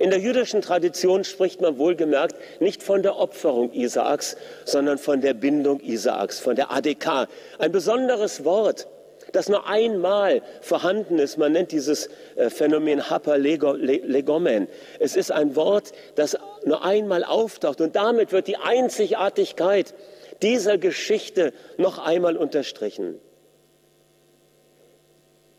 In 0.00 0.10
der 0.10 0.18
jüdischen 0.18 0.62
Tradition 0.62 1.22
spricht 1.22 1.60
man 1.60 1.78
wohlgemerkt 1.78 2.34
nicht 2.60 2.82
von 2.82 3.02
der 3.02 3.16
Opferung 3.16 3.72
Isaaks, 3.72 4.36
sondern 4.64 4.98
von 4.98 5.20
der 5.20 5.32
Bindung 5.32 5.80
Isaaks, 5.80 6.40
von 6.40 6.56
der 6.56 6.72
ADK. 6.72 7.28
Ein 7.58 7.70
besonderes 7.70 8.44
Wort, 8.44 8.88
das 9.30 9.48
nur 9.48 9.68
einmal 9.68 10.42
vorhanden 10.60 11.20
ist. 11.20 11.38
Man 11.38 11.52
nennt 11.52 11.70
dieses 11.70 12.08
äh, 12.34 12.50
Phänomen 12.50 13.08
Hapalegomen. 13.08 14.68
Es 14.98 15.14
ist 15.14 15.30
ein 15.30 15.54
Wort, 15.54 15.92
das 16.16 16.36
nur 16.64 16.84
einmal 16.84 17.22
auftaucht 17.22 17.80
und 17.80 17.94
damit 17.94 18.32
wird 18.32 18.48
die 18.48 18.56
Einzigartigkeit 18.56 19.94
dieser 20.42 20.78
Geschichte 20.78 21.52
noch 21.76 21.98
einmal 21.98 22.36
unterstrichen. 22.36 23.20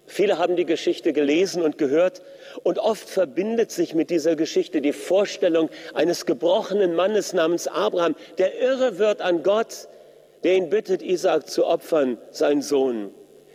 Viele 0.07 0.37
haben 0.37 0.55
die 0.55 0.65
Geschichte 0.65 1.13
gelesen 1.13 1.61
und 1.63 1.77
gehört 1.77 2.21
und 2.63 2.79
oft 2.79 3.09
verbindet 3.09 3.71
sich 3.71 3.95
mit 3.95 4.09
dieser 4.09 4.35
Geschichte 4.35 4.81
die 4.81 4.93
Vorstellung 4.93 5.69
eines 5.93 6.25
gebrochenen 6.25 6.95
Mannes 6.95 7.33
namens 7.33 7.67
Abraham, 7.67 8.15
der 8.37 8.59
irre 8.59 8.99
wird 8.99 9.21
an 9.21 9.43
Gott, 9.43 9.87
der 10.43 10.55
ihn 10.55 10.69
bittet, 10.69 11.01
Isaak 11.01 11.49
zu 11.49 11.65
opfern, 11.65 12.17
sein 12.31 12.61
Sohn. 12.61 13.11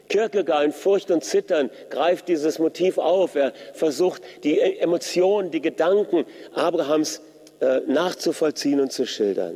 Kierkegaard 0.09 0.65
in 0.65 0.73
Furcht 0.73 1.13
und 1.13 1.23
Zittern 1.23 1.71
greift 1.89 2.27
dieses 2.27 2.59
Motiv 2.59 2.99
auf. 2.99 3.37
Er 3.37 3.53
versucht, 3.75 4.23
die 4.43 4.61
Emotionen, 4.61 5.53
die 5.53 5.61
Gedanken 5.61 6.25
Abrahams 6.53 7.23
äh, 7.61 7.81
nachzuvollziehen 7.87 8.81
und 8.81 8.91
zu 8.91 9.07
schildern. 9.07 9.55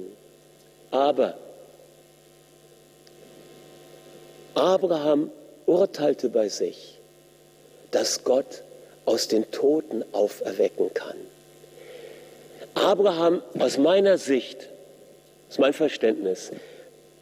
Aber 0.92 1.34
Abraham 4.54 5.32
urteilte 5.66 6.28
bei 6.28 6.48
sich, 6.48 6.98
dass 7.90 8.24
Gott 8.24 8.62
aus 9.04 9.28
den 9.28 9.50
Toten 9.50 10.04
auferwecken 10.12 10.92
kann. 10.94 11.16
Abraham, 12.74 13.42
aus 13.58 13.78
meiner 13.78 14.18
Sicht, 14.18 14.68
aus 15.48 15.58
meinem 15.58 15.74
Verständnis, 15.74 16.50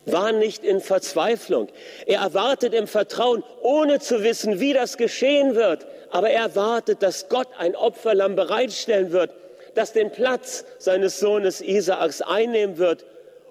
war 0.06 0.32
nicht 0.32 0.64
in 0.64 0.80
Verzweiflung. 0.80 1.68
Er 2.06 2.20
erwartet 2.20 2.74
im 2.74 2.86
Vertrauen, 2.86 3.44
ohne 3.60 4.00
zu 4.00 4.22
wissen, 4.22 4.58
wie 4.60 4.72
das 4.72 4.96
geschehen 4.96 5.54
wird. 5.54 5.86
Aber 6.10 6.30
er 6.30 6.42
erwartet, 6.42 7.02
dass 7.02 7.28
Gott 7.28 7.48
ein 7.58 7.76
Opferlamm 7.76 8.34
bereitstellen 8.34 9.12
wird, 9.12 9.30
das 9.74 9.92
den 9.92 10.10
Platz 10.10 10.64
seines 10.78 11.20
Sohnes 11.20 11.60
Isaaks 11.60 12.20
einnehmen 12.20 12.78
wird 12.78 13.04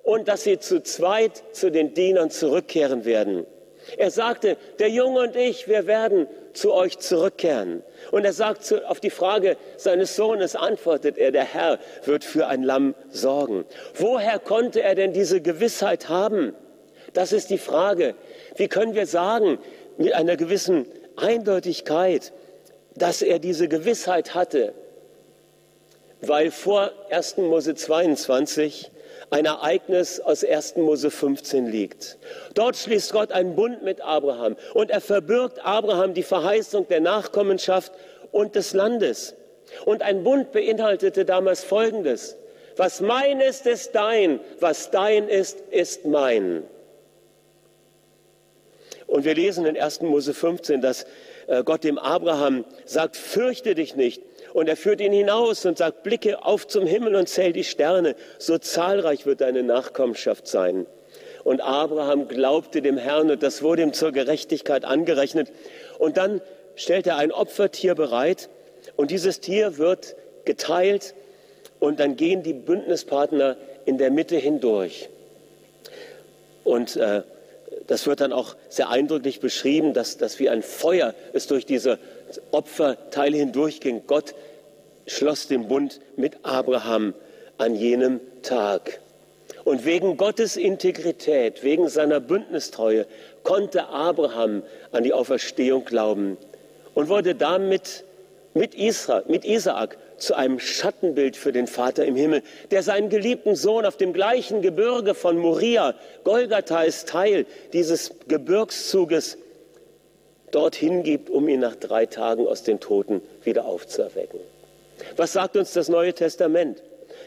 und 0.04 0.28
dass 0.28 0.44
sie 0.44 0.60
zu 0.60 0.84
zweit 0.84 1.42
zu 1.54 1.72
den 1.72 1.94
Dienern 1.94 2.30
zurückkehren 2.30 3.06
werden. 3.06 3.46
Er 3.98 4.12
sagte, 4.12 4.58
der 4.80 4.90
Junge 4.90 5.22
und 5.22 5.36
ich, 5.36 5.68
wir 5.68 5.88
werden 5.88 6.28
zu 6.54 6.74
euch 6.74 7.00
zurückkehren. 7.00 7.84
Und 8.12 8.26
er 8.26 8.34
sagt 8.34 8.74
auf 8.86 9.00
die 9.00 9.10
Frage 9.10 9.58
seines 9.78 10.16
Sohnes, 10.16 10.56
antwortet 10.56 11.18
er, 11.18 11.32
der 11.32 11.44
Herr 11.44 11.80
wird 12.06 12.24
für 12.24 12.48
ein 12.48 12.64
Lamm 12.64 12.96
sorgen. 13.10 13.66
Woher 13.96 14.40
konnte 14.40 14.82
er 14.82 14.96
denn 14.96 15.14
diese 15.14 15.42
Gewissheit 15.42 16.10
haben? 16.10 16.54
Das 17.14 17.34
ist 17.34 17.50
die 17.50 17.58
Frage. 17.58 18.16
Wie 18.56 18.68
können 18.68 18.96
wir 18.96 19.06
sagen, 19.06 19.60
mit 19.98 20.14
einer 20.14 20.38
gewissen 20.38 20.86
Eindeutigkeit, 21.18 22.32
dass 22.96 23.22
er 23.22 23.40
diese 23.40 23.68
Gewissheit 23.68 24.34
hatte? 24.34 24.74
Weil 26.22 26.52
vor 26.52 26.92
1. 27.10 27.38
Mose 27.38 27.76
22 27.76 28.92
ein 29.32 29.46
Ereignis 29.46 30.20
aus 30.20 30.44
1. 30.44 30.76
Mose 30.76 31.10
15 31.10 31.66
liegt. 31.66 32.18
Dort 32.54 32.76
schließt 32.76 33.14
Gott 33.14 33.32
einen 33.32 33.56
Bund 33.56 33.82
mit 33.82 34.02
Abraham 34.02 34.58
und 34.74 34.92
er 34.92 35.02
verbirgt 35.02 35.66
Abraham 35.66 36.14
die 36.14 36.24
Verheißung 36.24 36.88
der 36.90 37.00
Nachkommenschaft 37.00 37.94
und 38.32 38.56
des 38.56 38.74
Landes. 38.74 39.36
Und 39.86 40.02
ein 40.02 40.24
Bund 40.24 40.52
beinhaltete 40.52 41.24
damals 41.24 41.64
Folgendes. 41.64 42.36
Was 42.76 43.00
mein 43.00 43.40
ist, 43.40 43.66
ist 43.66 43.96
dein. 43.96 44.42
Was 44.60 44.92
dein 44.92 45.30
ist, 45.30 45.62
ist 45.72 46.06
mein. 46.06 46.64
Und 49.08 49.24
wir 49.24 49.36
lesen 49.36 49.66
in 49.66 49.80
1. 49.80 50.02
Mose 50.02 50.34
15, 50.34 50.82
dass 50.82 51.06
Gott 51.66 51.84
dem 51.84 51.98
Abraham 51.98 52.66
sagt, 52.86 53.18
fürchte 53.18 53.76
dich 53.76 53.96
nicht, 53.96 54.22
und 54.54 54.68
er 54.68 54.76
führt 54.76 55.02
ihn 55.02 55.14
hinaus 55.14 55.66
und 55.66 55.78
sagt, 55.78 56.04
blicke 56.04 56.44
auf 56.44 56.68
zum 56.68 56.86
Himmel 56.86 57.16
und 57.16 57.30
zähl 57.30 57.54
die 57.54 57.64
Sterne, 57.64 58.16
so 58.38 58.58
zahlreich 58.58 59.26
wird 59.26 59.42
deine 59.42 59.64
Nachkommenschaft 59.64 60.48
sein. 60.48 60.86
Und 61.44 61.62
Abraham 61.62 62.28
glaubte 62.28 62.82
dem 62.82 62.98
Herrn 62.98 63.32
und 63.32 63.42
das 63.42 63.64
wurde 63.64 63.82
ihm 63.82 63.94
zur 63.94 64.12
Gerechtigkeit 64.12 64.86
angerechnet. 64.86 65.52
Und 65.98 66.18
dann 66.18 66.42
stellt 66.76 67.08
er 67.08 67.18
ein 67.18 67.32
Opfertier 67.32 67.96
bereit 67.96 68.50
und 68.96 69.12
dieses 69.12 69.40
Tier 69.40 69.78
wird 69.78 70.16
geteilt 70.46 71.16
und 71.80 72.00
dann 72.00 72.16
gehen 72.16 72.44
die 72.44 72.54
Bündnispartner 72.54 73.58
in 73.86 73.98
der 73.98 74.12
Mitte 74.12 74.38
hindurch. 74.38 75.10
Und 76.64 76.96
äh, 76.96 77.24
das 77.88 78.08
wird 78.08 78.22
dann 78.22 78.34
auch 78.34 78.56
sehr 78.70 78.90
eindrücklich 78.90 79.40
beschrieben, 79.40 79.94
dass, 79.94 80.18
dass 80.18 80.40
wie 80.40 80.50
ein 80.50 80.64
Feuer 80.64 81.14
es 81.34 81.48
durch 81.48 81.66
diese 81.66 82.00
Opferteile 82.52 83.38
hindurchging. 83.38 84.04
Gott 84.08 84.36
schloss 85.08 85.48
den 85.48 85.68
Bund 85.68 86.00
mit 86.16 86.38
Abraham 86.44 87.14
an 87.58 87.76
jenem 87.76 88.20
Tag. 88.44 89.00
Und 89.64 89.86
wegen 89.86 90.18
Gottes 90.18 90.58
Integrität, 90.58 91.64
wegen 91.64 91.88
seiner 91.88 92.20
Bündnistreue 92.20 93.06
konnte 93.44 93.88
Abraham 93.90 94.64
an 94.92 95.04
die 95.04 95.14
Auferstehung 95.14 95.86
glauben 95.86 96.38
und 96.94 97.10
wurde 97.10 97.36
damit 97.36 98.04
mit, 98.54 98.76
Isra, 98.76 99.24
mit 99.28 99.46
Isaak 99.46 99.98
zu 100.22 100.36
einem 100.36 100.60
Schattenbild 100.60 101.36
für 101.36 101.52
den 101.52 101.68
Vater 101.68 102.06
im 102.06 102.16
Himmel, 102.16 102.44
der 102.72 102.84
seinen 102.84 103.10
geliebten 103.10 103.56
Sohn 103.56 103.86
auf 103.86 103.98
dem 103.98 104.14
gleichen 104.14 104.62
Gebirge 104.62 105.14
von 105.14 105.38
Moria, 105.38 105.96
Golgatha 106.24 106.84
ist 106.84 107.10
Teil 107.10 107.46
dieses 107.74 108.14
Gebirgszuges, 108.28 109.38
dorthin 110.52 111.04
gibt, 111.04 111.30
um 111.30 111.48
ihn 111.48 111.60
nach 111.60 111.76
drei 111.76 112.06
Tagen 112.06 112.48
aus 112.48 112.64
den 112.64 112.80
Toten 112.80 113.22
wieder 113.44 113.66
aufzuerwecken. 113.66 114.40
Was 115.16 115.34
sagt 115.34 115.58
uns 115.58 115.74
das 115.74 115.90
Neue 115.90 116.14
Testament? 116.14 116.84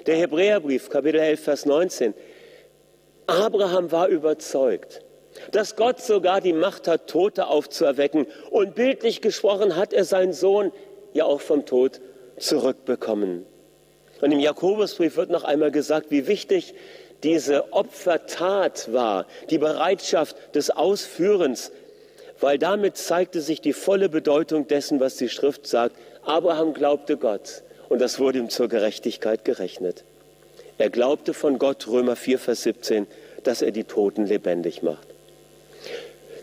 Der 0.07 0.17
Hebräerbrief, 0.17 0.91
Kapitel 0.91 1.21
11, 1.21 1.41
Vers 1.41 1.67
19. 1.67 2.15
Abraham 3.27 3.91
war 3.91 4.09
überzeugt, 4.09 5.01
dass 5.51 5.77
Gott 5.77 6.01
sogar 6.01 6.41
die 6.41 6.53
Macht 6.53 6.87
hat, 6.87 7.09
Tote 7.09 7.47
aufzuerwecken. 7.47 8.27
Und 8.51 8.75
bildlich 8.75 9.21
gesprochen 9.21 9.77
hat 9.77 9.93
er 9.93 10.05
seinen 10.05 10.33
Sohn 10.33 10.73
ja 11.13 11.25
auch 11.25 11.41
vom 11.41 11.67
Tod 11.67 12.01
zurückbekommen. 12.39 13.45
Und 14.21 14.33
im 14.33 14.41
Jakobusbrief 14.41 15.17
wird 15.17 15.31
noch 15.31 15.45
einmal 15.45 15.71
gesagt, 15.71 16.11
wie 16.11 16.27
wichtig 16.27 16.75
diese 17.23 17.73
Opfertat 17.73 18.93
war, 18.93 19.27
die 19.51 19.59
Bereitschaft 19.59 20.37
des 20.55 20.71
Ausführens 20.71 21.73
weil 22.41 22.59
damit 22.59 22.99
zeigte 22.99 23.41
sich 23.41 23.61
die 23.61 23.73
volle 23.73 24.09
Bedeutung 24.11 24.67
dessen, 24.67 25.01
was 25.01 25.17
die 25.17 25.31
Schrift 25.31 25.67
sagt. 25.67 25.97
Abraham 26.25 26.75
glaubte 26.75 27.17
Gott 27.17 27.63
und 27.89 28.01
das 28.01 28.19
wurde 28.19 28.39
ihm 28.39 28.51
zur 28.51 28.69
Gerechtigkeit 28.69 29.45
gerechnet. 29.45 30.05
Er 30.77 30.91
glaubte 30.91 31.35
von 31.35 31.59
Gott, 31.59 31.87
Römer 31.87 32.17
4, 32.17 32.39
Vers 32.39 32.65
17, 32.65 33.07
dass 33.45 33.63
er 33.63 33.71
die 33.71 33.85
Toten 33.85 34.27
lebendig 34.27 34.83
macht. 34.83 35.07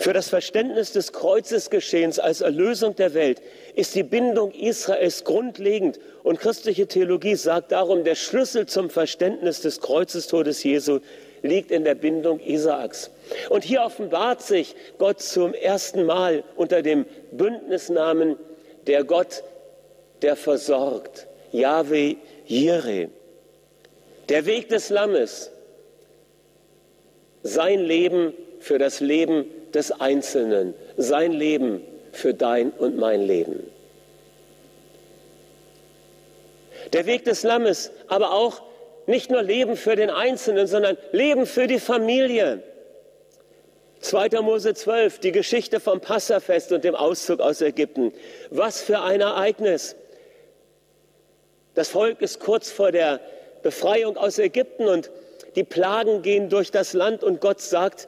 Für 0.01 0.13
das 0.13 0.29
Verständnis 0.29 0.91
des 0.93 1.13
Kreuzesgeschehens 1.13 2.17
als 2.17 2.41
Erlösung 2.41 2.96
der 2.96 3.13
Welt 3.13 3.39
ist 3.75 3.93
die 3.93 4.01
Bindung 4.01 4.51
Israels 4.51 5.24
grundlegend 5.24 6.00
und 6.24 6.39
christliche 6.39 6.88
Theologie 6.88 7.36
sagt 7.36 7.72
darum, 7.72 8.03
der 8.03 8.15
Schlüssel 8.15 8.65
zum 8.65 8.89
Verständnis 8.89 9.62
des 9.62 9.79
Kreuzestodes 9.79 10.63
Jesu 10.63 11.01
liegt 11.43 11.70
in 11.70 11.84
der 11.84 11.93
Bindung 11.93 12.39
Isaaks. 12.39 13.12
Und 13.50 13.63
hier 13.63 13.84
offenbart 13.84 14.41
sich 14.41 14.75
Gott 14.98 15.22
zum 15.22 15.53
ersten 15.53 16.03
Mal 16.03 16.43
unter 16.55 16.81
dem 16.81 17.05
Bündnisnamen 17.31 18.38
der 18.88 19.03
Gott, 19.03 19.43
der 20.24 20.36
versorgt. 20.36 21.27
Yahweh 21.51 22.15
Jireh. 22.48 23.10
Der 24.29 24.48
Weg 24.48 24.67
des 24.70 24.89
Lammes. 24.89 25.51
Sein 27.43 27.81
Leben 27.81 28.34
für 28.62 28.79
das 28.79 29.00
Leben 29.00 29.46
des 29.72 29.92
Einzelnen. 29.92 30.74
Sein 30.98 31.32
Leben 31.32 31.82
für 32.12 32.34
dein 32.34 32.72
und 32.72 32.98
mein 32.98 33.22
Leben. 33.22 33.63
Der 36.94 37.06
Weg 37.06 37.25
des 37.25 37.44
Lammes, 37.44 37.92
aber 38.08 38.34
auch 38.34 38.62
nicht 39.08 39.32
nur 39.32 39.42
Leben 39.42 39.78
für 39.78 39.96
den 39.96 40.10
Einzelnen, 40.10 40.68
sondern 40.68 40.98
Leben 41.12 41.46
für 41.46 41.68
die 41.68 41.80
Familie. 41.80 42.63
2. 44.01 44.42
Mose 44.42 44.74
12, 44.74 45.20
die 45.20 45.32
Geschichte 45.32 45.80
vom 45.80 46.01
Passafest 46.01 46.72
und 46.72 46.84
dem 46.84 46.96
Auszug 46.96 47.40
aus 47.40 47.62
Ägypten. 47.62 48.13
Was 48.50 48.82
für 48.82 49.01
ein 49.01 49.22
Ereignis. 49.22 49.96
Das 51.75 51.90
Volk 51.90 52.22
ist 52.22 52.40
kurz 52.40 52.72
vor 52.72 52.92
der 52.92 53.20
Befreiung 53.62 54.18
aus 54.18 54.40
Ägypten 54.40 54.88
und 54.88 55.12
die 55.56 55.63
Plagen 55.63 56.22
gehen 56.22 56.50
durch 56.50 56.72
das 56.72 56.94
Land 56.94 57.24
und 57.24 57.42
Gott 57.42 57.62
sagt 57.62 58.08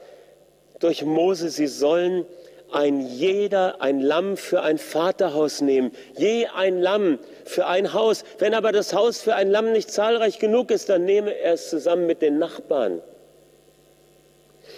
durch 0.84 1.02
Mose, 1.02 1.48
sie 1.48 1.66
sollen 1.66 2.26
ein 2.70 3.00
jeder 3.00 3.80
ein 3.80 4.02
Lamm 4.02 4.36
für 4.36 4.60
ein 4.60 4.76
Vaterhaus 4.76 5.62
nehmen, 5.62 5.92
je 6.18 6.46
ein 6.54 6.78
Lamm 6.78 7.18
für 7.46 7.66
ein 7.66 7.94
Haus. 7.94 8.22
Wenn 8.38 8.52
aber 8.52 8.70
das 8.70 8.92
Haus 8.92 9.22
für 9.22 9.34
ein 9.34 9.50
Lamm 9.50 9.72
nicht 9.72 9.90
zahlreich 9.90 10.38
genug 10.38 10.70
ist, 10.70 10.90
dann 10.90 11.06
nehme 11.06 11.34
er 11.34 11.54
es 11.54 11.70
zusammen 11.70 12.06
mit 12.06 12.20
den 12.20 12.38
Nachbarn. 12.38 13.00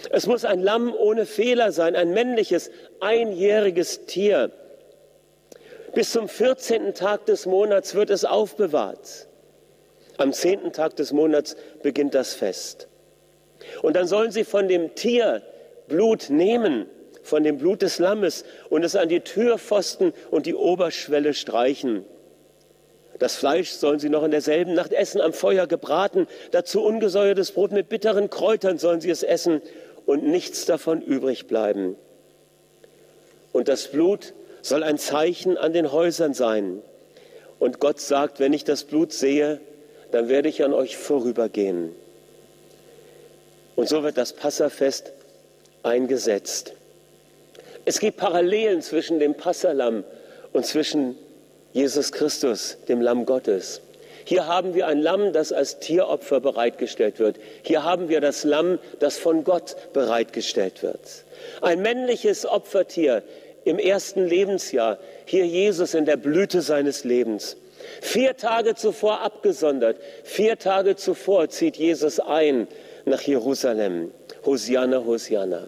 Es 0.09 0.27
muss 0.27 0.45
ein 0.45 0.61
Lamm 0.61 0.95
ohne 0.95 1.25
Fehler 1.25 1.73
sein, 1.73 1.97
ein 1.97 2.11
männliches, 2.11 2.71
einjähriges 3.01 4.05
Tier. 4.05 4.51
Bis 5.93 6.13
zum 6.13 6.29
14. 6.29 6.93
Tag 6.93 7.25
des 7.25 7.45
Monats 7.45 7.95
wird 7.95 8.11
es 8.11 8.23
aufbewahrt. 8.23 9.27
Am 10.15 10.31
10. 10.31 10.71
Tag 10.71 10.95
des 10.95 11.11
Monats 11.11 11.57
beginnt 11.83 12.15
das 12.15 12.33
Fest. 12.33 12.87
Und 13.81 13.97
dann 13.97 14.07
sollen 14.07 14.31
sie 14.31 14.45
von 14.45 14.69
dem 14.69 14.95
Tier 14.95 15.41
Blut 15.87 16.29
nehmen 16.29 16.87
von 17.23 17.43
dem 17.43 17.57
Blut 17.57 17.81
des 17.81 17.99
Lammes 17.99 18.45
und 18.69 18.83
es 18.83 18.95
an 18.95 19.09
die 19.09 19.19
Türpfosten 19.19 20.13
und 20.31 20.45
die 20.45 20.55
Oberschwelle 20.55 21.33
streichen. 21.33 22.05
Das 23.19 23.35
Fleisch 23.35 23.71
sollen 23.71 23.99
sie 23.99 24.09
noch 24.09 24.23
in 24.23 24.31
derselben 24.31 24.73
Nacht 24.73 24.93
essen, 24.93 25.21
am 25.21 25.33
Feuer 25.33 25.67
gebraten. 25.67 26.27
Dazu 26.51 26.83
ungesäuertes 26.83 27.51
Brot 27.51 27.71
mit 27.71 27.89
bitteren 27.89 28.29
Kräutern 28.29 28.77
sollen 28.77 29.01
sie 29.01 29.09
es 29.09 29.23
essen 29.23 29.61
und 30.05 30.23
nichts 30.23 30.65
davon 30.65 31.01
übrig 31.01 31.47
bleiben. 31.47 31.95
Und 33.51 33.67
das 33.67 33.87
Blut 33.87 34.33
soll 34.61 34.83
ein 34.83 34.97
Zeichen 34.97 35.57
an 35.57 35.73
den 35.73 35.91
Häusern 35.91 36.33
sein. 36.33 36.81
Und 37.59 37.79
Gott 37.79 37.99
sagt, 37.99 38.39
wenn 38.39 38.53
ich 38.53 38.63
das 38.63 38.83
Blut 38.83 39.11
sehe, 39.11 39.59
dann 40.11 40.29
werde 40.29 40.47
ich 40.47 40.63
an 40.63 40.73
euch 40.73 40.95
vorübergehen. 40.95 41.95
Und 43.75 43.89
so 43.89 44.03
wird 44.03 44.17
das 44.17 44.33
Passafest 44.33 45.13
eingesetzt. 45.87 46.73
Es 47.85 47.99
gibt 47.99 48.17
Parallelen 48.17 48.81
zwischen 48.81 49.19
dem 49.19 49.33
Passalam 49.33 50.03
und 50.53 50.65
zwischen 50.65 51.17
Jesus 51.73 52.11
Christus, 52.11 52.77
dem 52.87 53.01
Lamm 53.01 53.25
Gottes. 53.25 53.81
Hier 54.25 54.45
haben 54.45 54.75
wir 54.75 54.87
ein 54.87 54.99
Lamm, 54.99 55.31
das 55.31 55.53
als 55.53 55.79
Tieropfer 55.79 56.41
bereitgestellt 56.41 57.17
wird. 57.19 57.37
Hier 57.63 57.85
haben 57.85 58.09
wir 58.09 58.19
das 58.19 58.43
Lamm, 58.43 58.77
das 58.99 59.17
von 59.17 59.45
Gott 59.45 59.77
bereitgestellt 59.93 60.83
wird. 60.83 60.99
Ein 61.61 61.81
männliches 61.81 62.45
Opfertier 62.45 63.23
im 63.63 63.79
ersten 63.79 64.25
Lebensjahr. 64.25 64.97
Hier 65.23 65.45
Jesus 65.45 65.93
in 65.93 66.03
der 66.03 66.17
Blüte 66.17 66.61
seines 66.61 67.05
Lebens. 67.05 67.55
Vier 68.01 68.35
Tage 68.35 68.75
zuvor 68.75 69.21
abgesondert. 69.21 69.97
Vier 70.23 70.57
Tage 70.57 70.97
zuvor 70.97 71.47
zieht 71.47 71.77
Jesus 71.77 72.19
ein 72.19 72.67
nach 73.05 73.21
Jerusalem. 73.21 74.11
Hosianna, 74.47 75.05
Hosianna 75.05 75.67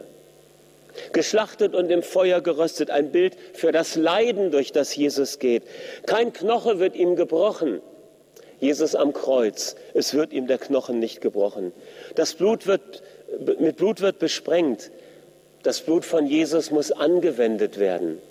geschlachtet 1.13 1.75
und 1.75 1.89
im 1.91 2.03
Feuer 2.03 2.41
geröstet, 2.41 2.89
ein 2.89 3.11
Bild 3.11 3.37
für 3.53 3.71
das 3.71 3.95
Leiden, 3.95 4.51
durch 4.51 4.71
das 4.71 4.95
Jesus 4.95 5.39
geht. 5.39 5.63
Kein 6.05 6.33
Knoche 6.33 6.79
wird 6.79 6.95
ihm 6.95 7.15
gebrochen. 7.15 7.81
Jesus 8.59 8.95
am 8.95 9.13
Kreuz, 9.13 9.75
es 9.93 10.13
wird 10.13 10.33
ihm 10.33 10.47
der 10.47 10.57
Knochen 10.57 10.99
nicht 10.99 11.21
gebrochen. 11.21 11.71
Das 12.15 12.33
Blut 12.33 12.67
wird, 12.67 13.01
mit 13.59 13.77
Blut 13.77 14.01
wird 14.01 14.19
besprengt. 14.19 14.91
Das 15.63 15.81
Blut 15.81 16.03
von 16.03 16.25
Jesus 16.25 16.71
muss 16.71 16.91
angewendet 16.91 17.79
werden. 17.79 18.21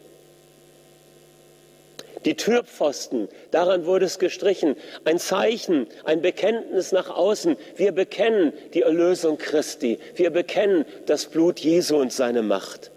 Die 2.25 2.35
Türpfosten, 2.35 3.29
daran 3.51 3.87
wurde 3.87 4.07
es 4.07 4.19
gestrichen. 4.19 4.77
Ein 5.05 5.19
Zeichen, 5.19 5.87
ein 6.05 6.21
Bekenntnis 6.21 6.93
nach 6.93 7.11
außen. 7.11 7.57
Wir 7.77 7.93
bekennen 7.93 8.53
die 8.75 8.83
Erlösung 8.83 9.39
Christi. 9.39 9.99
Wir 10.17 10.31
bekennen 10.31 10.85
das 11.07 11.27
Blut 11.27 11.61
Jesu 11.61 11.97
und 11.97 12.13
seine 12.13 12.43
Macht. 12.43 12.91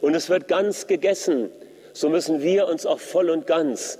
Und 0.00 0.14
es 0.14 0.28
wird 0.28 0.48
ganz 0.48 0.86
gegessen. 0.86 1.50
So 1.92 2.08
müssen 2.08 2.42
wir 2.42 2.68
uns 2.68 2.86
auch 2.86 3.00
voll 3.00 3.30
und 3.30 3.46
ganz 3.46 3.98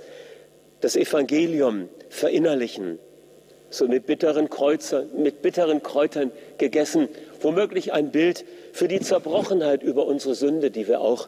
das 0.79 0.95
Evangelium 0.95 1.89
verinnerlichen. 2.09 2.97
So 3.69 3.87
mit 3.87 4.05
bitteren, 4.05 4.49
Kreuzer, 4.49 5.05
mit 5.15 5.41
bitteren 5.41 5.83
Kräutern 5.83 6.31
gegessen. 6.57 7.09
Womöglich 7.41 7.93
ein 7.93 8.11
Bild 8.11 8.45
für 8.73 8.87
die 8.87 8.99
Zerbrochenheit 8.99 9.83
über 9.83 10.05
unsere 10.05 10.35
Sünde, 10.35 10.71
die 10.71 10.87
wir 10.87 11.01
auch 11.01 11.27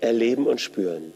erleben 0.00 0.46
und 0.46 0.60
spüren. 0.60 1.12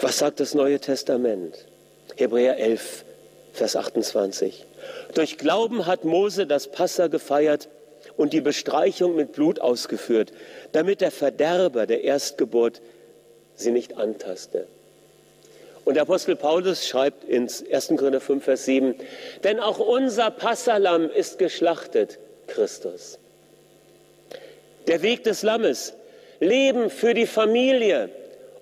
Was 0.00 0.18
sagt 0.18 0.40
das 0.40 0.54
Neue 0.54 0.78
Testament? 0.78 1.66
Hebräer 2.16 2.58
11, 2.58 3.04
Vers 3.52 3.76
28. 3.76 4.66
Durch 5.14 5.38
Glauben 5.38 5.86
hat 5.86 6.04
Mose 6.04 6.46
das 6.46 6.70
Passa 6.70 7.06
gefeiert 7.06 7.68
und 8.16 8.34
die 8.34 8.42
Bestreichung 8.42 9.16
mit 9.16 9.32
Blut 9.32 9.58
ausgeführt, 9.58 10.32
damit 10.72 11.00
der 11.00 11.10
Verderber 11.10 11.86
der 11.86 12.04
Erstgeburt 12.04 12.82
sie 13.54 13.70
nicht 13.70 13.96
antaste. 13.96 14.66
Und 15.86 15.94
der 15.94 16.02
Apostel 16.02 16.36
Paulus 16.36 16.86
schreibt 16.86 17.24
ins 17.24 17.64
1. 17.70 17.94
Korinther 17.96 18.20
5, 18.20 18.44
Vers 18.44 18.64
7, 18.66 18.96
denn 19.44 19.60
auch 19.60 19.78
unser 19.78 20.30
Passalam 20.30 21.08
ist 21.08 21.38
geschlachtet, 21.38 22.18
Christus. 22.48 23.18
Der 24.88 25.00
Weg 25.00 25.24
des 25.24 25.42
Lammes, 25.42 25.94
Leben 26.38 26.90
für 26.90 27.14
die 27.14 27.26
Familie, 27.26 28.10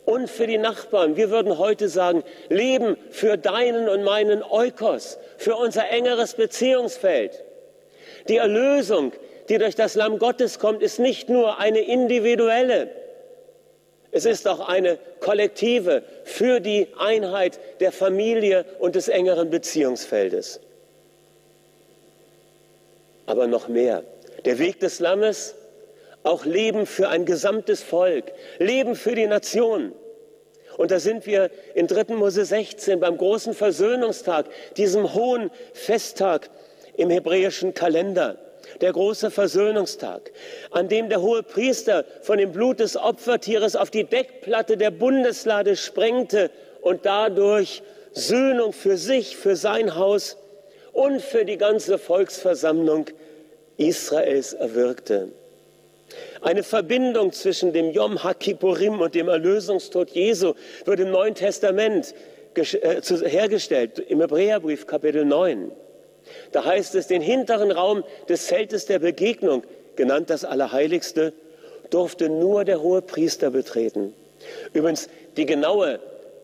und 0.04 0.28
für 0.28 0.46
die 0.46 0.58
Nachbarn. 0.58 1.16
Wir 1.16 1.30
würden 1.30 1.58
heute 1.58 1.88
sagen, 1.88 2.22
Leben 2.48 2.96
für 3.10 3.36
deinen 3.36 3.88
und 3.88 4.02
meinen 4.02 4.42
Eukos, 4.42 5.18
für 5.38 5.56
unser 5.56 5.88
engeres 5.90 6.34
Beziehungsfeld. 6.34 7.42
Die 8.28 8.36
Erlösung, 8.36 9.12
die 9.48 9.58
durch 9.58 9.74
das 9.74 9.94
Lamm 9.94 10.18
Gottes 10.18 10.58
kommt, 10.58 10.82
ist 10.82 10.98
nicht 10.98 11.28
nur 11.28 11.58
eine 11.58 11.80
individuelle, 11.80 12.90
es 14.16 14.26
ist 14.26 14.46
auch 14.46 14.68
eine 14.68 14.96
kollektive 15.18 16.04
für 16.22 16.60
die 16.60 16.86
Einheit 17.00 17.58
der 17.80 17.90
Familie 17.90 18.64
und 18.78 18.94
des 18.94 19.08
engeren 19.08 19.50
Beziehungsfeldes. 19.50 20.60
Aber 23.26 23.48
noch 23.48 23.66
mehr. 23.66 24.04
Der 24.44 24.60
Weg 24.60 24.78
des 24.78 25.00
Lammes 25.00 25.56
auch 26.24 26.44
Leben 26.44 26.86
für 26.86 27.08
ein 27.08 27.24
gesamtes 27.24 27.82
Volk, 27.82 28.32
Leben 28.58 28.96
für 28.96 29.14
die 29.14 29.26
Nation. 29.26 29.92
Und 30.76 30.90
da 30.90 30.98
sind 30.98 31.26
wir 31.26 31.50
in 31.74 31.86
3. 31.86 32.14
Mose 32.14 32.44
16 32.44 32.98
beim 32.98 33.16
großen 33.16 33.54
Versöhnungstag, 33.54 34.46
diesem 34.76 35.14
hohen 35.14 35.50
Festtag 35.72 36.50
im 36.96 37.10
hebräischen 37.10 37.74
Kalender. 37.74 38.38
Der 38.80 38.92
große 38.92 39.30
Versöhnungstag, 39.30 40.32
an 40.70 40.88
dem 40.88 41.10
der 41.10 41.20
hohe 41.20 41.42
Priester 41.42 42.04
von 42.22 42.38
dem 42.38 42.50
Blut 42.50 42.80
des 42.80 42.96
Opfertieres 42.96 43.76
auf 43.76 43.90
die 43.90 44.04
Deckplatte 44.04 44.76
der 44.76 44.90
Bundeslade 44.90 45.76
sprengte 45.76 46.50
und 46.80 47.04
dadurch 47.04 47.82
Söhnung 48.12 48.72
für 48.72 48.96
sich, 48.96 49.36
für 49.36 49.54
sein 49.54 49.96
Haus 49.96 50.38
und 50.92 51.20
für 51.20 51.44
die 51.44 51.58
ganze 51.58 51.98
Volksversammlung 51.98 53.06
Israels 53.76 54.54
erwirkte. 54.54 55.28
Eine 56.44 56.62
Verbindung 56.62 57.32
zwischen 57.32 57.72
dem 57.72 57.90
Yom 57.90 58.22
HaKippurim 58.22 59.00
und 59.00 59.14
dem 59.14 59.28
Erlösungstod 59.28 60.10
Jesu 60.10 60.52
wird 60.84 61.00
im 61.00 61.10
Neuen 61.10 61.34
Testament 61.34 62.14
äh, 62.54 63.00
hergestellt, 63.26 63.98
im 63.98 64.20
Hebräerbrief 64.20 64.86
Kapitel 64.86 65.24
9. 65.24 65.72
Da 66.52 66.66
heißt 66.66 66.96
es, 66.96 67.06
den 67.06 67.22
hinteren 67.22 67.70
Raum 67.70 68.04
des 68.28 68.46
Zeltes 68.48 68.84
der 68.84 68.98
Begegnung, 68.98 69.62
genannt 69.96 70.28
das 70.28 70.44
Allerheiligste, 70.44 71.32
durfte 71.88 72.28
nur 72.28 72.66
der 72.66 72.82
hohe 72.82 73.00
Priester 73.00 73.50
betreten. 73.50 74.12
Übrigens, 74.74 75.08
die 75.38 75.46
genaue 75.46 75.98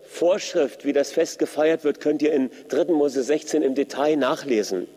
Vorschrift, 0.04 0.86
wie 0.86 0.94
das 0.94 1.12
Fest 1.12 1.38
gefeiert 1.38 1.84
wird, 1.84 2.00
könnt 2.00 2.22
ihr 2.22 2.32
in 2.32 2.50
3. 2.68 2.84
Mose 2.84 3.22
16 3.22 3.62
im 3.62 3.74
Detail 3.74 4.16
nachlesen. 4.16 4.88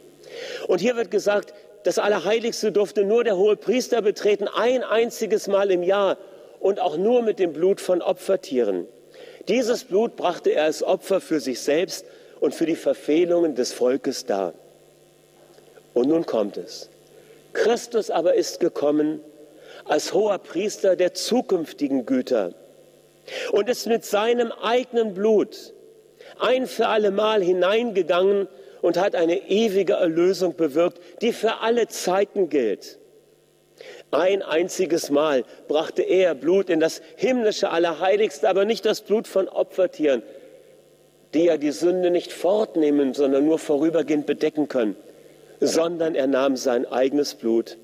Und 0.67 0.79
hier 0.79 0.95
wird 0.95 1.11
gesagt, 1.11 1.53
das 1.83 1.99
Allerheiligste 1.99 2.71
durfte 2.71 3.03
nur 3.03 3.23
der 3.23 3.37
hohe 3.37 3.55
Priester 3.55 4.01
betreten, 4.01 4.47
ein 4.47 4.83
einziges 4.83 5.47
Mal 5.47 5.71
im 5.71 5.83
Jahr 5.83 6.17
und 6.59 6.79
auch 6.79 6.97
nur 6.97 7.21
mit 7.21 7.39
dem 7.39 7.53
Blut 7.53 7.81
von 7.81 8.01
Opfertieren. 8.01 8.87
Dieses 9.47 9.83
Blut 9.83 10.15
brachte 10.15 10.51
er 10.51 10.63
als 10.63 10.81
Opfer 10.81 11.19
für 11.19 11.39
sich 11.39 11.59
selbst 11.59 12.05
und 12.39 12.55
für 12.55 12.65
die 12.65 12.77
Verfehlungen 12.77 13.55
des 13.55 13.73
Volkes 13.73 14.25
dar. 14.25 14.53
Und 15.93 16.07
nun 16.07 16.25
kommt 16.25 16.57
es. 16.57 16.89
Christus 17.51 18.09
aber 18.09 18.33
ist 18.33 18.59
gekommen 18.59 19.19
als 19.85 20.13
hoher 20.13 20.39
Priester 20.39 20.95
der 20.95 21.13
zukünftigen 21.13 22.05
Güter 22.05 22.53
und 23.51 23.69
ist 23.69 23.87
mit 23.87 24.05
seinem 24.05 24.51
eigenen 24.51 25.13
Blut 25.13 25.73
ein 26.39 26.67
für 26.67 26.87
allemal 26.87 27.43
hineingegangen 27.43 28.47
und 28.83 28.97
hat 28.97 29.15
eine 29.15 29.49
ewige 29.49 29.93
Erlösung 29.93 30.57
bewirkt, 30.57 30.99
die 31.21 31.31
für 31.31 31.61
alle 31.61 31.87
Zeiten 31.87 32.49
gilt. 32.49 32.99
Ein 34.11 34.41
einziges 34.41 35.09
Mal 35.09 35.45
brachte 35.69 36.03
er 36.03 36.35
Blut 36.35 36.69
in 36.69 36.81
das 36.81 37.01
himmlische 37.15 37.69
Allerheiligste, 37.69 38.47
aber 38.47 38.65
nicht 38.65 38.85
das 38.85 38.99
Blut 38.99 39.25
von 39.25 39.47
Opfertieren, 39.47 40.21
die 41.33 41.45
ja 41.45 41.55
die 41.55 41.71
Sünde 41.71 42.11
nicht 42.11 42.33
fortnehmen, 42.33 43.13
sondern 43.13 43.45
nur 43.45 43.57
vorübergehend 43.57 44.25
bedecken 44.25 44.67
können, 44.67 44.97
sondern 45.61 46.13
er 46.13 46.27
nahm 46.27 46.57
sein 46.57 46.85
eigenes 46.85 47.35
Blut, 47.35 47.77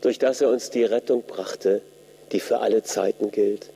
durch 0.00 0.18
das 0.18 0.40
er 0.40 0.48
uns 0.48 0.70
die 0.70 0.84
Rettung 0.84 1.24
brachte, 1.24 1.82
die 2.32 2.40
für 2.40 2.60
alle 2.60 2.82
Zeiten 2.82 3.30
gilt. 3.30 3.68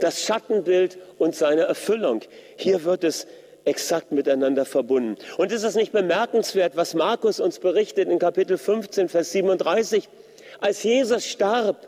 Das 0.00 0.22
Schattenbild 0.22 0.98
und 1.18 1.36
seine 1.36 1.62
Erfüllung, 1.62 2.22
hier 2.56 2.82
wird 2.82 3.04
es 3.04 3.28
exakt 3.66 4.12
miteinander 4.12 4.64
verbunden. 4.64 5.16
Und 5.36 5.52
ist 5.52 5.64
es 5.64 5.74
nicht 5.74 5.92
bemerkenswert, 5.92 6.76
was 6.76 6.94
Markus 6.94 7.40
uns 7.40 7.58
berichtet 7.58 8.08
in 8.08 8.18
Kapitel 8.18 8.56
15, 8.56 9.08
Vers 9.10 9.32
37? 9.32 10.08
Als 10.60 10.82
Jesus 10.82 11.26
starb, 11.26 11.86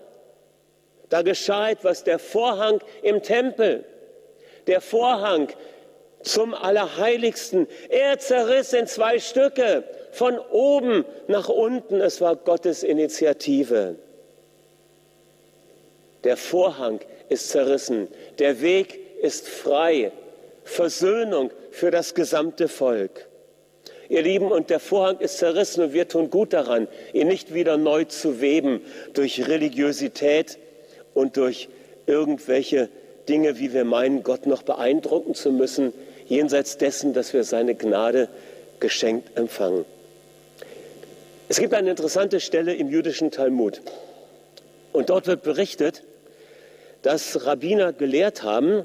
da 1.08 1.22
geschah 1.22 1.70
etwas, 1.70 2.04
der 2.04 2.18
Vorhang 2.18 2.80
im 3.02 3.22
Tempel, 3.22 3.84
der 4.66 4.80
Vorhang 4.80 5.48
zum 6.22 6.52
Allerheiligsten, 6.52 7.66
er 7.88 8.18
zerriss 8.18 8.72
in 8.72 8.86
zwei 8.86 9.18
Stücke, 9.18 9.84
von 10.10 10.38
oben 10.38 11.04
nach 11.28 11.48
unten. 11.48 12.00
Es 12.00 12.20
war 12.20 12.34
Gottes 12.36 12.82
Initiative. 12.82 13.96
Der 16.24 16.36
Vorhang 16.36 17.00
ist 17.28 17.50
zerrissen, 17.50 18.08
der 18.38 18.60
Weg 18.60 18.98
ist 19.22 19.48
frei. 19.48 20.10
Versöhnung 20.64 21.50
für 21.78 21.92
das 21.92 22.14
gesamte 22.14 22.66
Volk. 22.66 23.28
Ihr 24.08 24.22
Lieben, 24.22 24.50
und 24.50 24.68
der 24.68 24.80
Vorhang 24.80 25.20
ist 25.20 25.38
zerrissen 25.38 25.84
und 25.84 25.92
wir 25.92 26.08
tun 26.08 26.28
gut 26.28 26.52
daran, 26.52 26.88
ihn 27.12 27.28
nicht 27.28 27.54
wieder 27.54 27.76
neu 27.76 28.04
zu 28.04 28.40
weben 28.40 28.80
durch 29.12 29.46
Religiosität 29.46 30.58
und 31.14 31.36
durch 31.36 31.68
irgendwelche 32.06 32.88
Dinge, 33.28 33.60
wie 33.60 33.72
wir 33.72 33.84
meinen, 33.84 34.24
Gott 34.24 34.46
noch 34.46 34.62
beeindrucken 34.62 35.34
zu 35.34 35.52
müssen, 35.52 35.92
jenseits 36.26 36.78
dessen, 36.78 37.12
dass 37.12 37.32
wir 37.32 37.44
seine 37.44 37.76
Gnade 37.76 38.28
geschenkt 38.80 39.38
empfangen. 39.38 39.84
Es 41.48 41.60
gibt 41.60 41.74
eine 41.74 41.90
interessante 41.90 42.40
Stelle 42.40 42.74
im 42.74 42.88
jüdischen 42.88 43.30
Talmud. 43.30 43.82
Und 44.92 45.10
dort 45.10 45.28
wird 45.28 45.44
berichtet, 45.44 46.02
dass 47.02 47.46
Rabbiner 47.46 47.92
gelehrt 47.92 48.42
haben, 48.42 48.84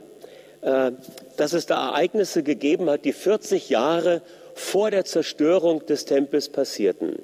dass 0.64 1.54
es 1.54 1.66
da 1.66 1.90
Ereignisse 1.90 2.44
gegeben 2.44 2.90
hat, 2.90 3.06
die 3.06 3.14
40 3.14 3.70
Jahre 3.70 4.22
vor 4.56 4.92
der 4.92 5.06
Zerstörung 5.06 5.86
des 5.86 6.06
Tempels 6.06 6.50
passierten. 6.50 7.20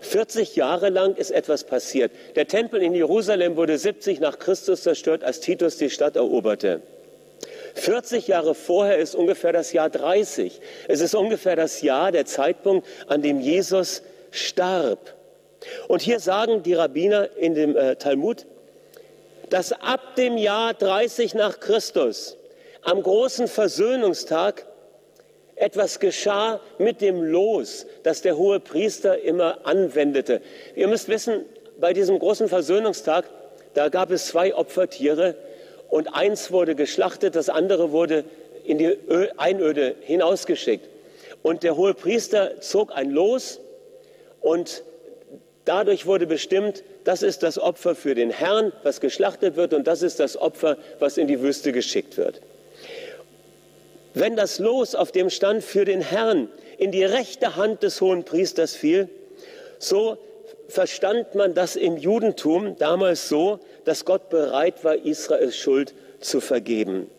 40 0.00 0.56
Jahre 0.56 0.88
lang 0.88 1.16
ist 1.16 1.30
etwas 1.30 1.64
passiert. 1.64 2.12
Der 2.36 2.46
Tempel 2.46 2.82
in 2.82 2.94
Jerusalem 2.94 3.56
wurde 3.56 3.76
70 3.76 4.20
nach 4.20 4.38
Christus 4.38 4.82
zerstört, 4.82 5.24
als 5.24 5.40
Titus 5.40 5.76
die 5.76 5.90
Stadt 5.90 6.16
eroberte. 6.16 6.80
40 7.74 8.28
Jahre 8.28 8.54
vorher 8.54 8.98
ist 8.98 9.14
ungefähr 9.14 9.52
das 9.52 9.72
Jahr 9.72 9.90
30. 9.90 10.60
Es 10.88 11.00
ist 11.00 11.14
ungefähr 11.14 11.56
das 11.56 11.82
Jahr, 11.82 12.12
der 12.12 12.24
Zeitpunkt, 12.24 12.86
an 13.08 13.20
dem 13.22 13.40
Jesus 13.40 14.02
starb. 14.30 15.14
Und 15.88 16.02
hier 16.02 16.20
sagen 16.20 16.62
die 16.62 16.74
Rabbiner 16.74 17.28
in 17.36 17.54
dem 17.54 17.76
äh, 17.76 17.96
Talmud, 17.96 18.46
dass 19.50 19.72
ab 19.72 20.16
dem 20.16 20.36
Jahr 20.38 20.74
30 20.74 21.34
nach 21.34 21.60
Christus 21.60 22.36
am 22.82 23.02
großen 23.02 23.48
Versöhnungstag 23.48 24.66
etwas 25.56 25.98
geschah 26.00 26.60
mit 26.78 27.00
dem 27.00 27.22
Los, 27.22 27.86
das 28.02 28.22
der 28.22 28.36
hohe 28.36 28.60
Priester 28.60 29.20
immer 29.20 29.58
anwendete. 29.64 30.42
Ihr 30.74 30.86
müsst 30.86 31.08
wissen, 31.08 31.44
bei 31.80 31.92
diesem 31.92 32.18
großen 32.18 32.48
Versöhnungstag, 32.48 33.24
da 33.74 33.88
gab 33.88 34.10
es 34.10 34.26
zwei 34.26 34.54
Opfertiere 34.54 35.34
und 35.88 36.14
eins 36.14 36.50
wurde 36.52 36.74
geschlachtet, 36.74 37.36
das 37.36 37.48
andere 37.48 37.90
wurde 37.92 38.24
in 38.64 38.78
die 38.78 38.96
Einöde 39.36 39.94
hinausgeschickt. 40.00 40.88
Und 41.42 41.62
der 41.62 41.76
hohe 41.76 41.94
Priester 41.94 42.60
zog 42.60 42.94
ein 42.94 43.10
Los 43.10 43.60
und 44.40 44.82
dadurch 45.66 46.06
wurde 46.06 46.26
bestimmt, 46.26 46.82
das 47.04 47.22
ist 47.22 47.42
das 47.42 47.58
Opfer 47.58 47.94
für 47.94 48.14
den 48.14 48.30
Herrn, 48.30 48.72
was 48.82 49.00
geschlachtet 49.00 49.56
wird, 49.56 49.74
und 49.74 49.86
das 49.86 50.02
ist 50.02 50.18
das 50.18 50.36
Opfer, 50.36 50.78
was 50.98 51.18
in 51.18 51.28
die 51.28 51.42
Wüste 51.42 51.72
geschickt 51.72 52.16
wird. 52.16 52.40
Wenn 54.14 54.34
das 54.34 54.58
Los 54.58 54.94
auf 54.94 55.12
dem 55.12 55.28
Stand 55.28 55.62
für 55.62 55.84
den 55.84 56.00
Herrn 56.00 56.48
in 56.78 56.90
die 56.90 57.04
rechte 57.04 57.56
Hand 57.56 57.82
des 57.82 58.00
hohen 58.00 58.24
Priesters 58.24 58.74
fiel, 58.74 59.10
so 59.78 60.16
verstand 60.68 61.34
man 61.34 61.54
das 61.54 61.76
im 61.76 61.98
Judentum 61.98 62.76
damals 62.78 63.28
so, 63.28 63.60
dass 63.84 64.04
Gott 64.04 64.30
bereit 64.30 64.84
war, 64.84 64.96
Israels 64.96 65.56
Schuld 65.56 65.94
zu 66.20 66.40
vergeben. 66.40 67.10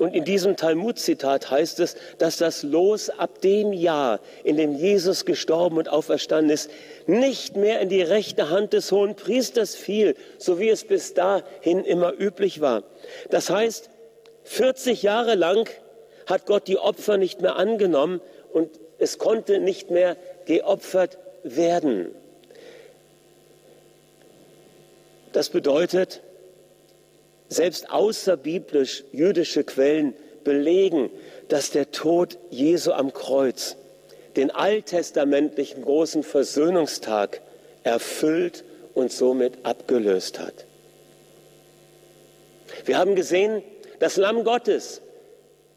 Und 0.00 0.14
in 0.14 0.24
diesem 0.24 0.56
Talmud-Zitat 0.56 1.50
heißt 1.50 1.78
es, 1.80 1.94
dass 2.16 2.38
das 2.38 2.62
Los 2.62 3.10
ab 3.10 3.42
dem 3.42 3.74
Jahr, 3.74 4.20
in 4.44 4.56
dem 4.56 4.74
Jesus 4.74 5.26
gestorben 5.26 5.76
und 5.76 5.90
auferstanden 5.90 6.48
ist, 6.48 6.70
nicht 7.06 7.54
mehr 7.54 7.80
in 7.80 7.90
die 7.90 8.00
rechte 8.00 8.48
Hand 8.48 8.72
des 8.72 8.92
hohen 8.92 9.14
Priesters 9.14 9.74
fiel, 9.74 10.16
so 10.38 10.58
wie 10.58 10.70
es 10.70 10.84
bis 10.84 11.12
dahin 11.12 11.84
immer 11.84 12.14
üblich 12.18 12.62
war. 12.62 12.82
Das 13.28 13.50
heißt, 13.50 13.90
40 14.44 15.02
Jahre 15.02 15.34
lang 15.34 15.68
hat 16.24 16.46
Gott 16.46 16.66
die 16.66 16.78
Opfer 16.78 17.18
nicht 17.18 17.42
mehr 17.42 17.56
angenommen 17.56 18.22
und 18.54 18.70
es 18.98 19.18
konnte 19.18 19.60
nicht 19.60 19.90
mehr 19.90 20.16
geopfert 20.46 21.18
werden. 21.42 22.06
Das 25.34 25.50
bedeutet, 25.50 26.22
selbst 27.50 27.90
außerbiblisch 27.90 29.04
jüdische 29.12 29.64
Quellen 29.64 30.14
belegen, 30.44 31.10
dass 31.48 31.70
der 31.70 31.90
Tod 31.90 32.38
Jesu 32.48 32.92
am 32.92 33.12
Kreuz 33.12 33.76
den 34.36 34.50
alttestamentlichen 34.52 35.82
großen 35.82 36.22
Versöhnungstag 36.22 37.42
erfüllt 37.82 38.64
und 38.94 39.12
somit 39.12 39.58
abgelöst 39.64 40.38
hat. 40.38 40.64
Wir 42.84 42.98
haben 42.98 43.16
gesehen, 43.16 43.62
das 43.98 44.16
Lamm 44.16 44.44
Gottes, 44.44 45.02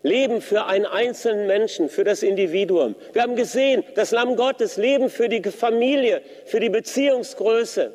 Leben 0.03 0.41
für 0.41 0.65
einen 0.65 0.85
einzelnen 0.85 1.47
Menschen, 1.47 1.89
für 1.89 2.03
das 2.03 2.23
Individuum. 2.23 2.95
Wir 3.13 3.23
haben 3.23 3.35
gesehen, 3.35 3.83
das 3.95 4.11
Lamm 4.11 4.35
Gottes, 4.35 4.77
Leben 4.77 5.09
für 5.09 5.27
die 5.27 5.41
Familie, 5.41 6.21
für 6.45 6.59
die 6.59 6.69
Beziehungsgröße. 6.69 7.93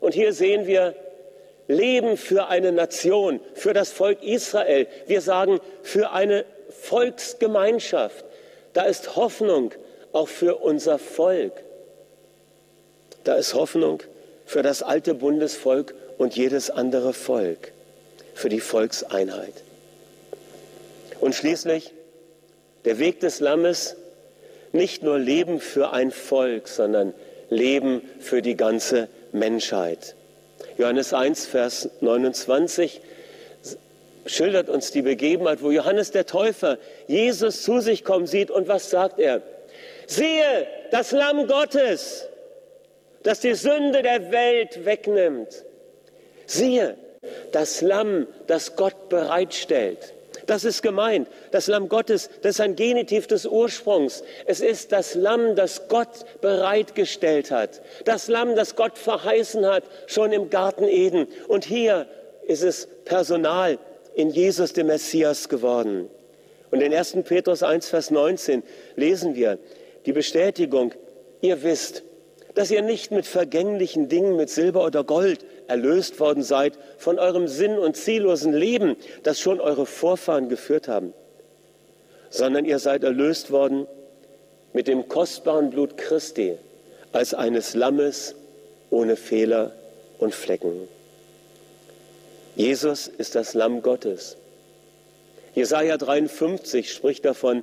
Und 0.00 0.14
hier 0.14 0.32
sehen 0.32 0.66
wir 0.66 0.94
Leben 1.68 2.16
für 2.16 2.48
eine 2.48 2.72
Nation, 2.72 3.40
für 3.54 3.72
das 3.72 3.90
Volk 3.90 4.22
Israel. 4.22 4.86
Wir 5.06 5.20
sagen 5.20 5.60
für 5.82 6.12
eine 6.12 6.44
Volksgemeinschaft. 6.70 8.24
Da 8.72 8.82
ist 8.84 9.16
Hoffnung 9.16 9.72
auch 10.12 10.28
für 10.28 10.56
unser 10.56 10.98
Volk. 10.98 11.52
Da 13.24 13.34
ist 13.34 13.54
Hoffnung 13.54 14.02
für 14.44 14.62
das 14.62 14.82
alte 14.82 15.14
Bundesvolk 15.14 15.94
und 16.18 16.36
jedes 16.36 16.70
andere 16.70 17.12
Volk, 17.12 17.72
für 18.34 18.48
die 18.48 18.60
Volkseinheit. 18.60 19.52
Und 21.20 21.34
schließlich 21.34 21.92
der 22.84 22.98
Weg 22.98 23.20
des 23.20 23.40
Lammes, 23.40 23.96
nicht 24.72 25.02
nur 25.02 25.18
Leben 25.18 25.60
für 25.60 25.92
ein 25.92 26.10
Volk, 26.10 26.68
sondern 26.68 27.14
Leben 27.50 28.02
für 28.20 28.42
die 28.42 28.56
ganze 28.56 29.08
Menschheit. 29.32 30.15
Johannes 30.78 31.12
1, 31.12 31.46
Vers 31.46 31.88
29 32.00 33.00
schildert 34.26 34.68
uns 34.68 34.90
die 34.90 35.02
Begebenheit, 35.02 35.62
wo 35.62 35.70
Johannes 35.70 36.10
der 36.10 36.26
Täufer 36.26 36.78
Jesus 37.06 37.62
zu 37.62 37.80
sich 37.80 38.04
kommen 38.04 38.26
sieht 38.26 38.50
und 38.50 38.68
was 38.68 38.90
sagt 38.90 39.18
er? 39.18 39.42
Siehe, 40.06 40.66
das 40.90 41.12
Lamm 41.12 41.46
Gottes, 41.46 42.28
das 43.22 43.40
die 43.40 43.54
Sünde 43.54 44.02
der 44.02 44.30
Welt 44.32 44.84
wegnimmt. 44.84 45.64
Siehe, 46.46 46.96
das 47.52 47.80
Lamm, 47.80 48.26
das 48.46 48.76
Gott 48.76 49.08
bereitstellt 49.08 50.14
Das 50.46 50.64
ist 50.64 50.82
gemeint. 50.82 51.28
Das 51.50 51.66
Lamm 51.66 51.88
Gottes, 51.88 52.30
das 52.42 52.52
ist 52.52 52.60
ein 52.60 52.76
Genitiv 52.76 53.26
des 53.26 53.46
Ursprungs. 53.46 54.22
Es 54.46 54.60
ist 54.60 54.92
das 54.92 55.14
Lamm, 55.14 55.56
das 55.56 55.88
Gott 55.88 56.24
bereitgestellt 56.40 57.50
hat. 57.50 57.82
Das 58.04 58.28
Lamm, 58.28 58.54
das 58.54 58.76
Gott 58.76 58.96
verheißen 58.96 59.66
hat, 59.66 59.84
schon 60.06 60.32
im 60.32 60.48
Garten 60.48 60.84
Eden. 60.84 61.26
Und 61.48 61.64
hier 61.64 62.06
ist 62.46 62.62
es 62.62 62.88
Personal 63.04 63.78
in 64.14 64.30
Jesus, 64.30 64.72
dem 64.72 64.86
Messias, 64.86 65.48
geworden. 65.48 66.08
Und 66.70 66.80
in 66.80 66.94
1. 66.94 67.18
Petrus 67.24 67.62
1, 67.62 67.88
Vers 67.88 68.10
19 68.10 68.62
lesen 68.94 69.34
wir 69.34 69.58
die 70.06 70.12
Bestätigung, 70.12 70.92
ihr 71.40 71.62
wisst, 71.62 72.02
dass 72.54 72.70
ihr 72.70 72.82
nicht 72.82 73.10
mit 73.10 73.26
vergänglichen 73.26 74.08
Dingen, 74.08 74.36
mit 74.36 74.48
Silber 74.48 74.84
oder 74.84 75.04
Gold 75.04 75.44
erlöst 75.68 76.20
worden 76.20 76.42
seid 76.42 76.78
von 76.98 77.18
eurem 77.18 77.48
sinn- 77.48 77.78
und 77.78 77.96
ziellosen 77.96 78.52
Leben, 78.52 78.96
das 79.22 79.40
schon 79.40 79.60
eure 79.60 79.86
Vorfahren 79.86 80.48
geführt 80.48 80.88
haben, 80.88 81.12
sondern 82.30 82.64
ihr 82.64 82.78
seid 82.78 83.04
erlöst 83.04 83.50
worden 83.50 83.86
mit 84.72 84.88
dem 84.88 85.08
kostbaren 85.08 85.70
Blut 85.70 85.96
Christi 85.96 86.56
als 87.12 87.34
eines 87.34 87.74
Lammes 87.74 88.34
ohne 88.90 89.16
Fehler 89.16 89.72
und 90.18 90.34
Flecken. 90.34 90.88
Jesus 92.54 93.06
ist 93.08 93.34
das 93.34 93.54
Lamm 93.54 93.82
Gottes. 93.82 94.36
Jesaja 95.54 95.96
53 95.96 96.92
spricht 96.92 97.24
davon, 97.24 97.62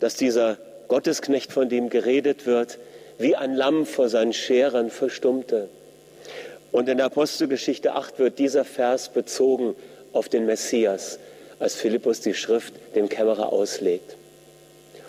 dass 0.00 0.16
dieser 0.16 0.58
Gottesknecht, 0.88 1.52
von 1.52 1.68
dem 1.68 1.88
geredet 1.88 2.46
wird, 2.46 2.78
wie 3.18 3.36
ein 3.36 3.54
Lamm 3.54 3.86
vor 3.86 4.08
seinen 4.08 4.32
Scherern 4.32 4.90
verstummte. 4.90 5.68
Und 6.74 6.88
in 6.88 6.96
der 6.96 7.06
Apostelgeschichte 7.06 7.94
8 7.94 8.18
wird 8.18 8.40
dieser 8.40 8.64
Vers 8.64 9.08
bezogen 9.08 9.76
auf 10.12 10.28
den 10.28 10.44
Messias, 10.44 11.20
als 11.60 11.76
Philippus 11.76 12.20
die 12.20 12.34
Schrift 12.34 12.74
dem 12.96 13.08
Kämmerer 13.08 13.52
auslegt. 13.52 14.16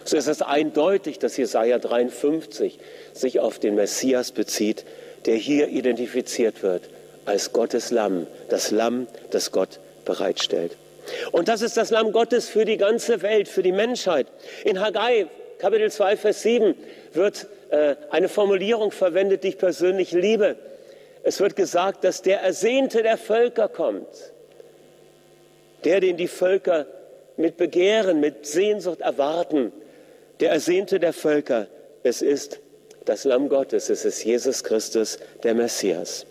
So 0.04 0.16
ist 0.16 0.28
es 0.28 0.44
eindeutig, 0.44 1.18
dass 1.18 1.36
Jesaja 1.38 1.80
53 1.80 2.78
sich 3.14 3.40
auf 3.40 3.58
den 3.58 3.74
Messias 3.74 4.32
bezieht, 4.32 4.86
der 5.26 5.38
hier 5.38 5.70
identifiziert 5.70 6.62
wird 6.62 6.84
als 7.26 7.52
Gottes 7.52 7.90
Lamm, 7.90 8.28
das 8.50 8.70
Lamm, 8.70 9.08
das 9.32 9.52
Gott 9.52 9.80
bereitstellt. 10.06 10.78
Und 11.32 11.48
das 11.48 11.64
ist 11.64 11.78
das 11.78 11.90
Lamm 11.90 12.12
Gottes 12.12 12.48
für 12.48 12.66
die 12.66 12.78
ganze 12.78 13.24
Welt, 13.24 13.48
für 13.48 13.64
die 13.64 13.72
Menschheit. 13.72 14.28
In 14.66 14.82
Haggai, 14.82 15.26
Kapitel 15.58 15.92
2, 15.92 16.16
Vers 16.16 16.44
7, 16.44 16.76
wird 17.14 17.48
äh, 17.72 17.96
eine 18.12 18.30
Formulierung 18.30 18.92
verwendet, 18.92 19.44
die 19.44 19.48
ich 19.48 19.58
persönlich 19.58 20.12
liebe. 20.12 20.58
Es 21.28 21.40
wird 21.40 21.56
gesagt, 21.56 22.04
dass 22.04 22.22
der 22.22 22.42
Ersehnte 22.42 23.02
der 23.02 23.18
Völker 23.18 23.68
kommt. 23.68 24.08
Der, 25.84 26.00
den 26.00 26.18
die 26.18 26.28
Völker 26.28 26.86
mit 27.36 27.58
Begehren, 27.58 28.20
mit 28.20 28.46
Sehnsucht 28.46 29.02
erwarten. 29.02 29.72
Der 30.40 30.52
Ersehnte 30.52 31.00
der 31.00 31.14
Völker. 31.14 31.66
Es 32.04 32.22
ist 32.22 32.60
das 33.06 33.24
Lamm 33.24 33.50
Gottes. 33.50 33.90
Es 33.90 34.06
ist 34.06 34.24
Jesus 34.24 34.64
Christus, 34.64 35.18
der 35.42 35.56
Messias. 35.56 36.28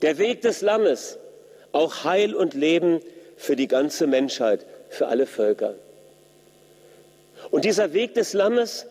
Der 0.00 0.16
Weg 0.18 0.42
des 0.42 0.60
Lammes, 0.60 1.18
auch 1.72 2.04
Heil 2.04 2.36
und 2.36 2.54
Leben 2.54 3.00
für 3.36 3.56
die 3.56 3.66
ganze 3.66 4.06
Menschheit, 4.06 4.64
für 4.90 5.08
alle 5.08 5.26
Völker. 5.26 5.74
Und 7.50 7.64
dieser 7.64 7.92
Weg 7.92 8.14
des 8.14 8.32
Lammes, 8.32 8.86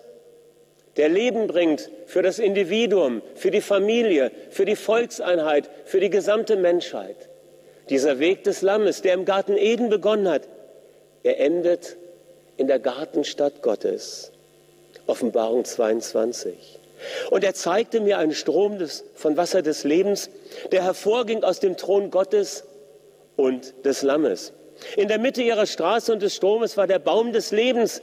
der 0.97 1.10
Leben 1.10 1.47
bringt 1.47 1.89
für 2.05 2.21
das 2.21 2.39
Individuum, 2.39 3.21
für 3.36 3.51
die 3.51 3.62
Familie, 3.62 4.31
für 4.49 4.65
die 4.65 4.75
Volkseinheit, 4.75 5.69
für 5.86 5.99
die 5.99 6.10
gesamte 6.10 6.55
Menschheit. 6.55 7.17
Dieser 7.89 8.19
Weg 8.19 8.43
des 8.43 8.62
Lammes, 8.62 9.01
der 9.01 9.13
im 9.13 9.25
Garten 9.25 9.58
Eden 9.58 9.89
begonnen 9.89 10.29
hat, 10.29 10.47
er 11.23 11.39
endet 11.39 11.97
in 12.58 12.67
der 12.67 12.79
Gartenstadt 12.79 13.62
Gottes. 13.62 14.31
Offenbarung 15.08 15.65
22. 15.65 16.79
Und 17.29 17.43
er 17.43 17.53
zeigte 17.53 17.99
mir 17.99 18.17
einen 18.17 18.34
Strom 18.34 18.79
des, 18.79 19.03
von 19.15 19.38
Wasser 19.38 19.62
des 19.62 19.84
Lebens, 19.84 20.29
der 20.71 20.84
hervorging 20.84 21.43
aus 21.43 21.60
dem 21.60 21.77
Thron 21.77 22.10
Gottes 22.10 22.63
und 23.36 23.86
des 23.86 24.01
Lammes. 24.01 24.53
In 24.97 25.08
der 25.08 25.19
Mitte 25.19 25.41
ihrer 25.41 25.65
Straße 25.65 26.12
und 26.12 26.21
des 26.21 26.36
Stromes 26.36 26.77
war 26.77 26.88
der 26.88 26.99
Baum 26.99 27.34
des 27.34 27.51
Lebens, 27.51 28.01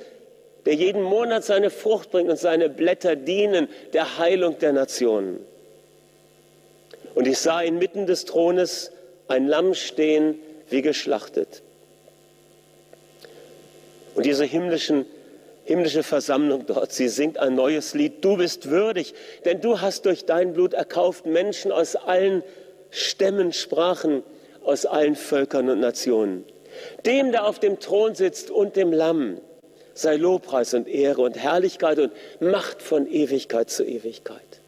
der 0.65 0.75
jeden 0.75 1.03
Monat 1.03 1.45
seine 1.45 1.71
Frucht 1.71 2.11
bringt 2.11 2.31
und 2.31 2.39
seine 2.39 2.69
Blätter 2.69 3.17
dienen 3.17 3.69
der 3.93 4.19
Heilung 4.19 4.59
der 4.59 4.73
Nationen. 4.73 5.41
Und 7.15 7.27
ich 7.27 7.39
sah 7.39 7.61
inmitten 7.61 8.07
des 8.07 8.25
Thrones 8.25 8.93
ein 9.29 9.49
Lamm 9.49 9.75
stehen, 9.75 10.39
wie 10.69 10.83
geschlachtet. 10.83 11.63
Und 14.15 14.27
diese 14.27 14.45
himmlischen, 14.45 15.07
himmlische 15.65 16.03
Versammlung 16.03 16.67
dort, 16.67 16.93
sie 16.93 17.09
singt 17.09 17.39
ein 17.39 17.55
neues 17.55 17.95
Lied. 17.95 18.25
Du 18.25 18.37
bist 18.37 18.71
würdig, 18.71 19.15
denn 19.45 19.61
du 19.61 19.81
hast 19.81 20.07
durch 20.07 20.27
dein 20.27 20.53
Blut 20.53 20.75
erkauft 20.75 21.27
Menschen 21.27 21.73
aus 21.73 21.97
allen 21.97 22.43
Stämmen, 22.91 23.53
Sprachen, 23.53 24.23
aus 24.65 24.87
allen 24.87 25.17
Völkern 25.17 25.69
und 25.71 25.81
Nationen. 25.81 26.45
Dem, 27.05 27.33
der 27.33 27.47
auf 27.47 27.59
dem 27.59 27.81
Thron 27.81 28.15
sitzt 28.15 28.51
und 28.51 28.77
dem 28.77 28.93
Lamm 28.93 29.41
sei 29.95 30.17
Lobpreis 30.17 30.75
und 30.75 30.89
Ehre 30.89 31.23
und 31.23 31.37
Herrlichkeit 31.37 31.99
und 31.99 32.13
Macht 32.41 32.83
von 32.83 33.07
Ewigkeit 33.07 33.71
zu 33.71 33.85
Ewigkeit. 33.85 34.61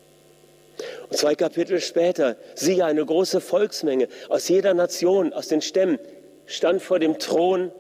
Und 1.09 1.17
zwei 1.17 1.35
Kapitel 1.35 1.81
später, 1.81 2.37
siehe, 2.55 2.85
eine 2.85 3.05
große 3.05 3.41
Volksmenge 3.41 4.09
aus 4.29 4.49
jeder 4.49 4.75
Nation, 4.75 5.33
aus 5.33 5.49
den 5.49 5.63
Stämmen, 5.63 5.99
stand 6.47 6.83
vor 6.83 6.99
dem 6.99 7.19
Thron 7.19 7.73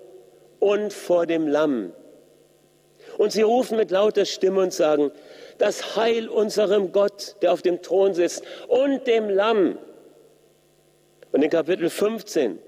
und 0.61 0.93
vor 0.93 1.27
dem 1.27 1.49
Lamm. 1.49 1.93
Und 3.19 3.33
sie 3.33 3.43
rufen 3.43 3.77
mit 3.77 3.91
lauter 3.91 4.25
Stimme 4.25 4.61
und 4.61 4.73
sagen, 4.73 5.11
das 5.59 5.97
Heil 5.97 6.29
unserem 6.29 6.93
Gott, 6.93 7.37
der 7.43 7.53
auf 7.53 7.63
dem 7.63 7.83
Thron 7.83 8.15
sitzt, 8.15 8.43
und 8.69 9.07
dem 9.07 9.29
Lamm. 9.29 9.79
Und 11.33 11.43
in 11.43 11.51
Kapitel 11.51 11.91
15, 11.91 12.59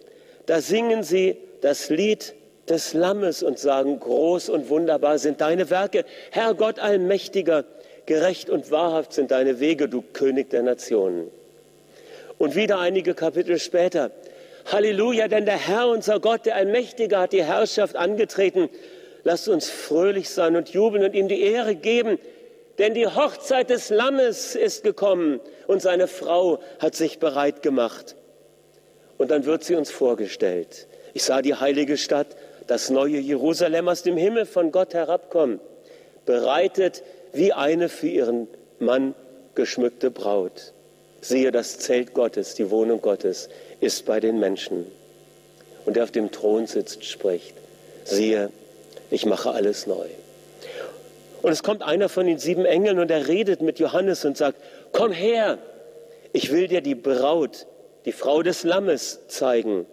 da 0.47 0.61
singen 0.61 1.03
sie 1.03 1.39
das 1.61 1.89
Lied 1.89 2.35
des 2.69 2.95
Lammes 2.95 3.43
und 3.43 3.59
sagen, 3.59 4.01
groß 4.01 4.49
und 4.49 4.69
wunderbar 4.69 5.19
sind 5.19 5.41
deine 5.41 5.71
Werke. 5.71 6.05
Herr 6.31 6.55
Gott 6.55 6.79
allmächtiger, 6.79 7.65
gerecht 8.07 8.51
und 8.51 8.71
wahrhaft 8.71 9.13
sind 9.13 9.31
deine 9.31 9.61
Wege, 9.61 9.89
du 9.89 10.03
König 10.03 10.51
der 10.51 10.63
Nationen. 10.63 11.31
Und 12.39 12.55
wieder 12.55 12.79
einige 12.79 13.15
Kapitel 13.15 13.59
später, 13.59 14.11
Halleluja, 14.67 15.29
denn 15.29 15.47
der 15.47 15.57
Herr, 15.59 15.89
unser 15.89 16.21
Gott, 16.21 16.45
der 16.45 16.57
Allmächtige, 16.57 17.19
hat 17.19 17.33
die 17.33 17.45
Herrschaft 17.45 17.97
angetreten. 17.97 18.69
Lasst 19.23 19.49
uns 19.49 19.69
fröhlich 19.69 20.29
sein 20.29 20.57
und 20.57 20.71
jubeln 20.71 21.05
und 21.05 21.15
ihm 21.15 21.29
die 21.29 21.43
Ehre 21.43 21.75
geben, 21.75 22.19
denn 22.79 22.95
die 22.95 23.07
Hochzeit 23.07 23.71
des 23.71 23.91
Lammes 23.91 24.55
ist 24.55 24.83
gekommen 24.83 25.41
und 25.67 25.83
seine 25.83 26.09
Frau 26.09 26.59
hat 26.79 26.95
sich 26.95 27.19
bereit 27.19 27.63
gemacht. 27.63 28.17
Und 29.19 29.31
dann 29.31 29.47
wird 29.47 29.65
sie 29.65 29.77
uns 29.77 29.91
vorgestellt. 29.91 30.89
Ich 31.15 31.25
sah 31.25 31.41
die 31.43 31.55
heilige 31.55 31.97
Stadt 31.97 32.37
das 32.67 32.91
neue 32.91 33.19
Jerusalem 33.19 33.89
aus 33.89 34.03
dem 34.03 34.17
Himmel 34.17 34.47
von 34.47 34.73
Gott 34.73 34.95
herabkommen, 34.95 35.61
bereitet 36.25 37.03
wie 37.33 37.53
eine 37.53 37.89
für 37.89 38.09
ihren 38.09 38.49
Mann 38.79 39.15
geschmückte 39.55 40.11
Braut. 40.11 40.73
Siehe, 41.21 41.51
das 41.51 41.79
Zelt 41.79 42.15
Gottes, 42.15 42.55
die 42.55 42.71
Wohnung 42.71 43.01
Gottes 43.01 43.49
ist 43.81 44.07
bei 44.07 44.21
den 44.21 44.39
Menschen. 44.39 44.87
Und 45.85 45.97
der 45.97 46.05
auf 46.05 46.11
dem 46.11 46.31
Thron 46.31 46.67
sitzt, 46.67 47.05
spricht, 47.05 47.55
siehe, 48.05 48.51
ich 49.11 49.25
mache 49.27 49.51
alles 49.51 49.87
neu. 49.87 50.07
Und 51.43 51.53
es 51.53 51.63
kommt 51.63 51.83
einer 51.83 52.09
von 52.09 52.27
den 52.27 52.39
sieben 52.39 52.65
Engeln 52.65 52.99
und 52.99 53.11
er 53.11 53.29
redet 53.29 53.63
mit 53.63 53.79
Johannes 53.79 54.25
und 54.25 54.37
sagt, 54.37 54.59
komm 54.93 55.13
her, 55.13 55.59
ich 56.33 56.51
will 56.51 56.67
dir 56.67 56.81
die 56.81 56.95
Braut, 56.95 57.67
die 58.05 58.13
Frau 58.13 58.43
des 58.43 58.65
Lammes 58.65 59.21
zeigen. 59.29 59.87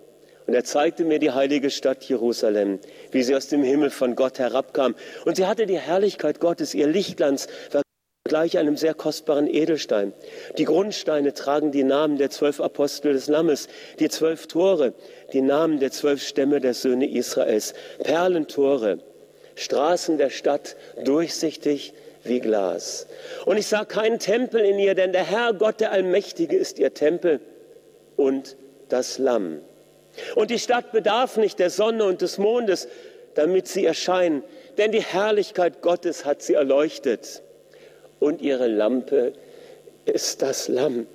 Und 0.45 0.53
er 0.53 0.63
zeigte 0.63 1.05
mir 1.05 1.19
die 1.19 1.31
heilige 1.31 1.69
Stadt 1.69 2.03
Jerusalem, 2.03 2.79
wie 3.11 3.23
sie 3.23 3.35
aus 3.35 3.47
dem 3.47 3.63
Himmel 3.63 3.89
von 3.89 4.15
Gott 4.15 4.39
herabkam. 4.39 4.95
Und 5.25 5.37
sie 5.37 5.45
hatte 5.45 5.65
die 5.65 5.79
Herrlichkeit 5.79 6.39
Gottes, 6.39 6.73
ihr 6.73 6.87
Lichtglanz 6.87 7.47
war 7.71 7.83
gleich 8.25 8.57
einem 8.57 8.77
sehr 8.77 8.93
kostbaren 8.93 9.47
Edelstein. 9.47 10.13
Die 10.57 10.63
Grundsteine 10.63 11.33
tragen 11.33 11.71
die 11.71 11.83
Namen 11.83 12.17
der 12.17 12.29
zwölf 12.29 12.61
Apostel 12.61 13.13
des 13.13 13.27
Lammes, 13.27 13.67
die 13.99 14.09
zwölf 14.09 14.47
Tore, 14.47 14.93
die 15.33 15.41
Namen 15.41 15.79
der 15.79 15.91
zwölf 15.91 16.25
Stämme 16.25 16.61
der 16.61 16.73
Söhne 16.73 17.09
Israels, 17.09 17.73
Perlentore, 18.03 18.99
Straßen 19.55 20.17
der 20.17 20.29
Stadt, 20.29 20.75
durchsichtig 21.03 21.93
wie 22.23 22.39
Glas. 22.39 23.07
Und 23.45 23.57
ich 23.57 23.67
sah 23.67 23.85
keinen 23.85 24.19
Tempel 24.19 24.61
in 24.61 24.79
ihr, 24.79 24.95
denn 24.95 25.11
der 25.11 25.25
Herr 25.25 25.53
Gott, 25.53 25.79
der 25.81 25.91
Allmächtige, 25.91 26.55
ist 26.55 26.79
ihr 26.79 26.93
Tempel 26.93 27.41
und 28.15 28.55
das 28.89 29.17
Lamm. 29.17 29.59
Und 30.35 30.51
die 30.51 30.59
Stadt 30.59 30.91
bedarf 30.91 31.37
nicht 31.37 31.59
der 31.59 31.69
Sonne 31.69 32.05
und 32.05 32.21
des 32.21 32.37
Mondes, 32.37 32.87
damit 33.35 33.67
sie 33.67 33.85
erscheinen, 33.85 34.43
denn 34.77 34.91
die 34.91 35.01
Herrlichkeit 35.01 35.81
Gottes 35.81 36.25
hat 36.25 36.41
sie 36.41 36.53
erleuchtet. 36.53 37.41
Und 38.19 38.41
ihre 38.41 38.67
Lampe 38.67 39.33
ist 40.05 40.41
das 40.41 40.67
Lamm. 40.67 41.07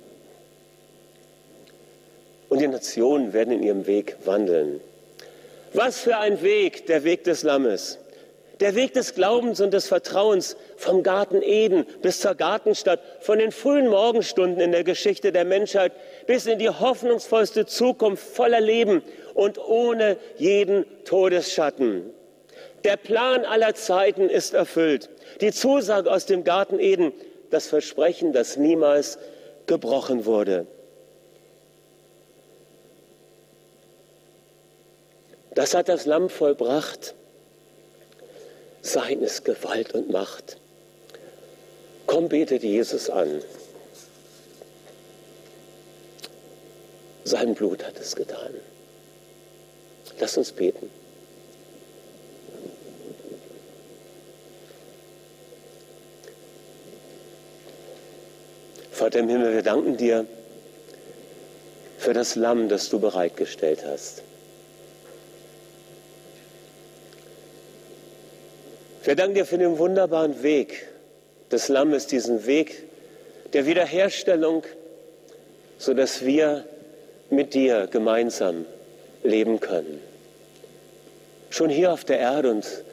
Und 2.49 2.61
die 2.61 2.67
Nationen 2.67 3.33
werden 3.33 3.53
in 3.53 3.63
ihrem 3.63 3.87
Weg 3.87 4.17
wandeln. 4.25 4.81
Was 5.73 5.99
für 5.99 6.17
ein 6.17 6.41
Weg, 6.41 6.87
der 6.87 7.03
Weg 7.03 7.23
des 7.23 7.43
Lammes. 7.43 7.99
Der 8.59 8.75
Weg 8.75 8.93
des 8.93 9.15
Glaubens 9.15 9.61
und 9.61 9.73
des 9.73 9.87
Vertrauens 9.87 10.57
vom 10.75 11.01
Garten 11.01 11.41
Eden 11.41 11.85
bis 12.01 12.19
zur 12.19 12.35
Gartenstadt, 12.35 12.99
von 13.21 13.39
den 13.39 13.53
frühen 13.53 13.87
Morgenstunden 13.87 14.59
in 14.59 14.73
der 14.73 14.83
Geschichte 14.83 15.31
der 15.31 15.45
Menschheit 15.45 15.93
bis 16.27 16.45
in 16.45 16.59
die 16.59 16.69
hoffnungsvollste 16.69 17.65
Zukunft 17.65 18.23
voller 18.23 18.59
Leben 18.59 19.01
und 19.33 19.57
ohne 19.59 20.17
jeden 20.35 20.85
Todesschatten. 21.05 22.13
Der 22.83 22.97
Plan 22.97 23.45
aller 23.45 23.75
Zeiten 23.75 24.29
ist 24.29 24.53
erfüllt. 24.53 25.09
Die 25.39 25.53
Zusage 25.53 26.11
aus 26.11 26.25
dem 26.25 26.43
Garten 26.43 26.79
Eden, 26.79 27.13
das 27.51 27.67
Versprechen, 27.67 28.33
das 28.33 28.57
niemals 28.57 29.19
gebrochen 29.67 30.25
wurde. 30.25 30.67
Das 35.55 35.73
hat 35.73 35.87
das 35.87 36.05
Lamm 36.05 36.29
vollbracht. 36.29 37.15
Sein 38.81 39.21
ist 39.21 39.45
Gewalt 39.45 39.93
und 39.93 40.09
Macht. 40.09 40.57
Komm, 42.05 42.29
betet 42.29 42.63
Jesus 42.63 43.09
an. 43.09 43.41
Sein 47.23 47.53
Blut 47.53 47.83
hat 47.85 47.99
es 47.99 48.15
getan. 48.15 48.55
Lass 50.19 50.37
uns 50.37 50.51
beten. 50.51 50.89
Vater 58.91 59.19
im 59.19 59.29
Himmel, 59.29 59.53
wir 59.53 59.61
danken 59.61 59.95
dir 59.95 60.25
für 61.99 62.13
das 62.13 62.35
Lamm, 62.35 62.67
das 62.69 62.89
du 62.89 62.99
bereitgestellt 62.99 63.85
hast. 63.85 64.23
Wir 69.09 69.15
danken 69.15 69.33
dir 69.33 69.47
für 69.47 69.57
den 69.57 69.79
wunderbaren 69.79 70.43
Weg 70.43 70.85
des 71.51 71.67
Lammes, 71.67 72.05
diesen 72.05 72.45
Weg 72.45 72.83
der 73.53 73.65
Wiederherstellung, 73.65 74.61
sodass 75.79 76.23
wir 76.23 76.63
mit 77.31 77.55
dir 77.55 77.87
gemeinsam 77.87 78.67
leben 79.23 79.59
können. 79.59 79.99
Schon 81.49 81.71
hier 81.71 81.91
auf 81.91 82.03
der 82.03 82.19
Erde 82.19 82.51
und 82.51 82.83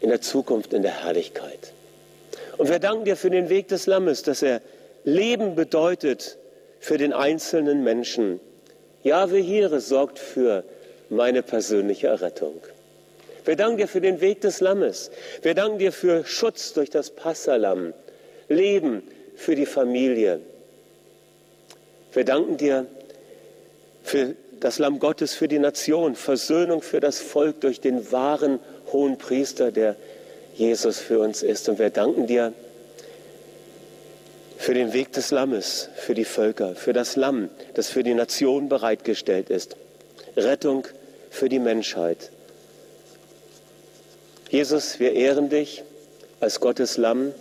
in 0.00 0.08
der 0.08 0.20
Zukunft 0.20 0.72
in 0.72 0.82
der 0.82 1.04
Herrlichkeit. 1.04 1.72
Und 2.56 2.68
wir 2.68 2.80
danken 2.80 3.04
dir 3.04 3.14
für 3.14 3.30
den 3.30 3.48
Weg 3.48 3.68
des 3.68 3.86
Lammes, 3.86 4.24
dass 4.24 4.42
er 4.42 4.60
Leben 5.04 5.54
bedeutet 5.54 6.36
für 6.80 6.98
den 6.98 7.12
einzelnen 7.12 7.84
Menschen. 7.84 8.40
Jahwe 9.04 9.38
Hire 9.38 9.78
sorgt 9.78 10.18
für 10.18 10.64
meine 11.10 11.44
persönliche 11.44 12.08
Errettung. 12.08 12.60
Wir 13.48 13.56
danken 13.56 13.78
dir 13.78 13.88
für 13.88 14.02
den 14.02 14.20
Weg 14.20 14.42
des 14.42 14.60
Lammes. 14.60 15.10
Wir 15.40 15.54
danken 15.54 15.78
dir 15.78 15.90
für 15.90 16.22
Schutz 16.26 16.74
durch 16.74 16.90
das 16.90 17.08
Passalam, 17.08 17.94
Leben 18.50 19.02
für 19.36 19.54
die 19.54 19.64
Familie. 19.64 20.40
Wir 22.12 22.26
danken 22.26 22.58
dir 22.58 22.86
für 24.02 24.34
das 24.60 24.78
Lamm 24.78 24.98
Gottes 24.98 25.32
für 25.32 25.48
die 25.48 25.58
Nation, 25.58 26.14
Versöhnung 26.14 26.82
für 26.82 27.00
das 27.00 27.20
Volk 27.20 27.62
durch 27.62 27.80
den 27.80 28.12
wahren 28.12 28.58
hohen 28.92 29.16
Priester, 29.16 29.72
der 29.72 29.96
Jesus 30.54 30.98
für 30.98 31.18
uns 31.18 31.42
ist. 31.42 31.70
Und 31.70 31.78
wir 31.78 31.88
danken 31.88 32.26
dir 32.26 32.52
für 34.58 34.74
den 34.74 34.92
Weg 34.92 35.12
des 35.12 35.30
Lammes, 35.30 35.88
für 35.96 36.12
die 36.12 36.26
Völker, 36.26 36.74
für 36.74 36.92
das 36.92 37.16
Lamm, 37.16 37.48
das 37.72 37.88
für 37.88 38.02
die 38.02 38.12
Nation 38.12 38.68
bereitgestellt 38.68 39.48
ist. 39.48 39.76
Rettung 40.36 40.86
für 41.30 41.48
die 41.48 41.60
Menschheit. 41.60 42.30
Jesus, 44.50 44.98
wir 44.98 45.12
ehren 45.12 45.50
dich 45.50 45.82
als 46.40 46.58
Gottes 46.58 46.96
Lamm 46.96 47.34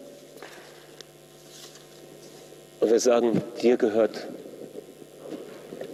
und 2.82 2.91
wir 2.91 3.00
sagen, 3.00 3.41
dir 3.62 3.78
gehört 3.78 4.28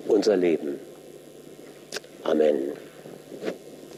unser 0.08 0.36
Leben. 0.36 0.80
Amen. 2.23 2.73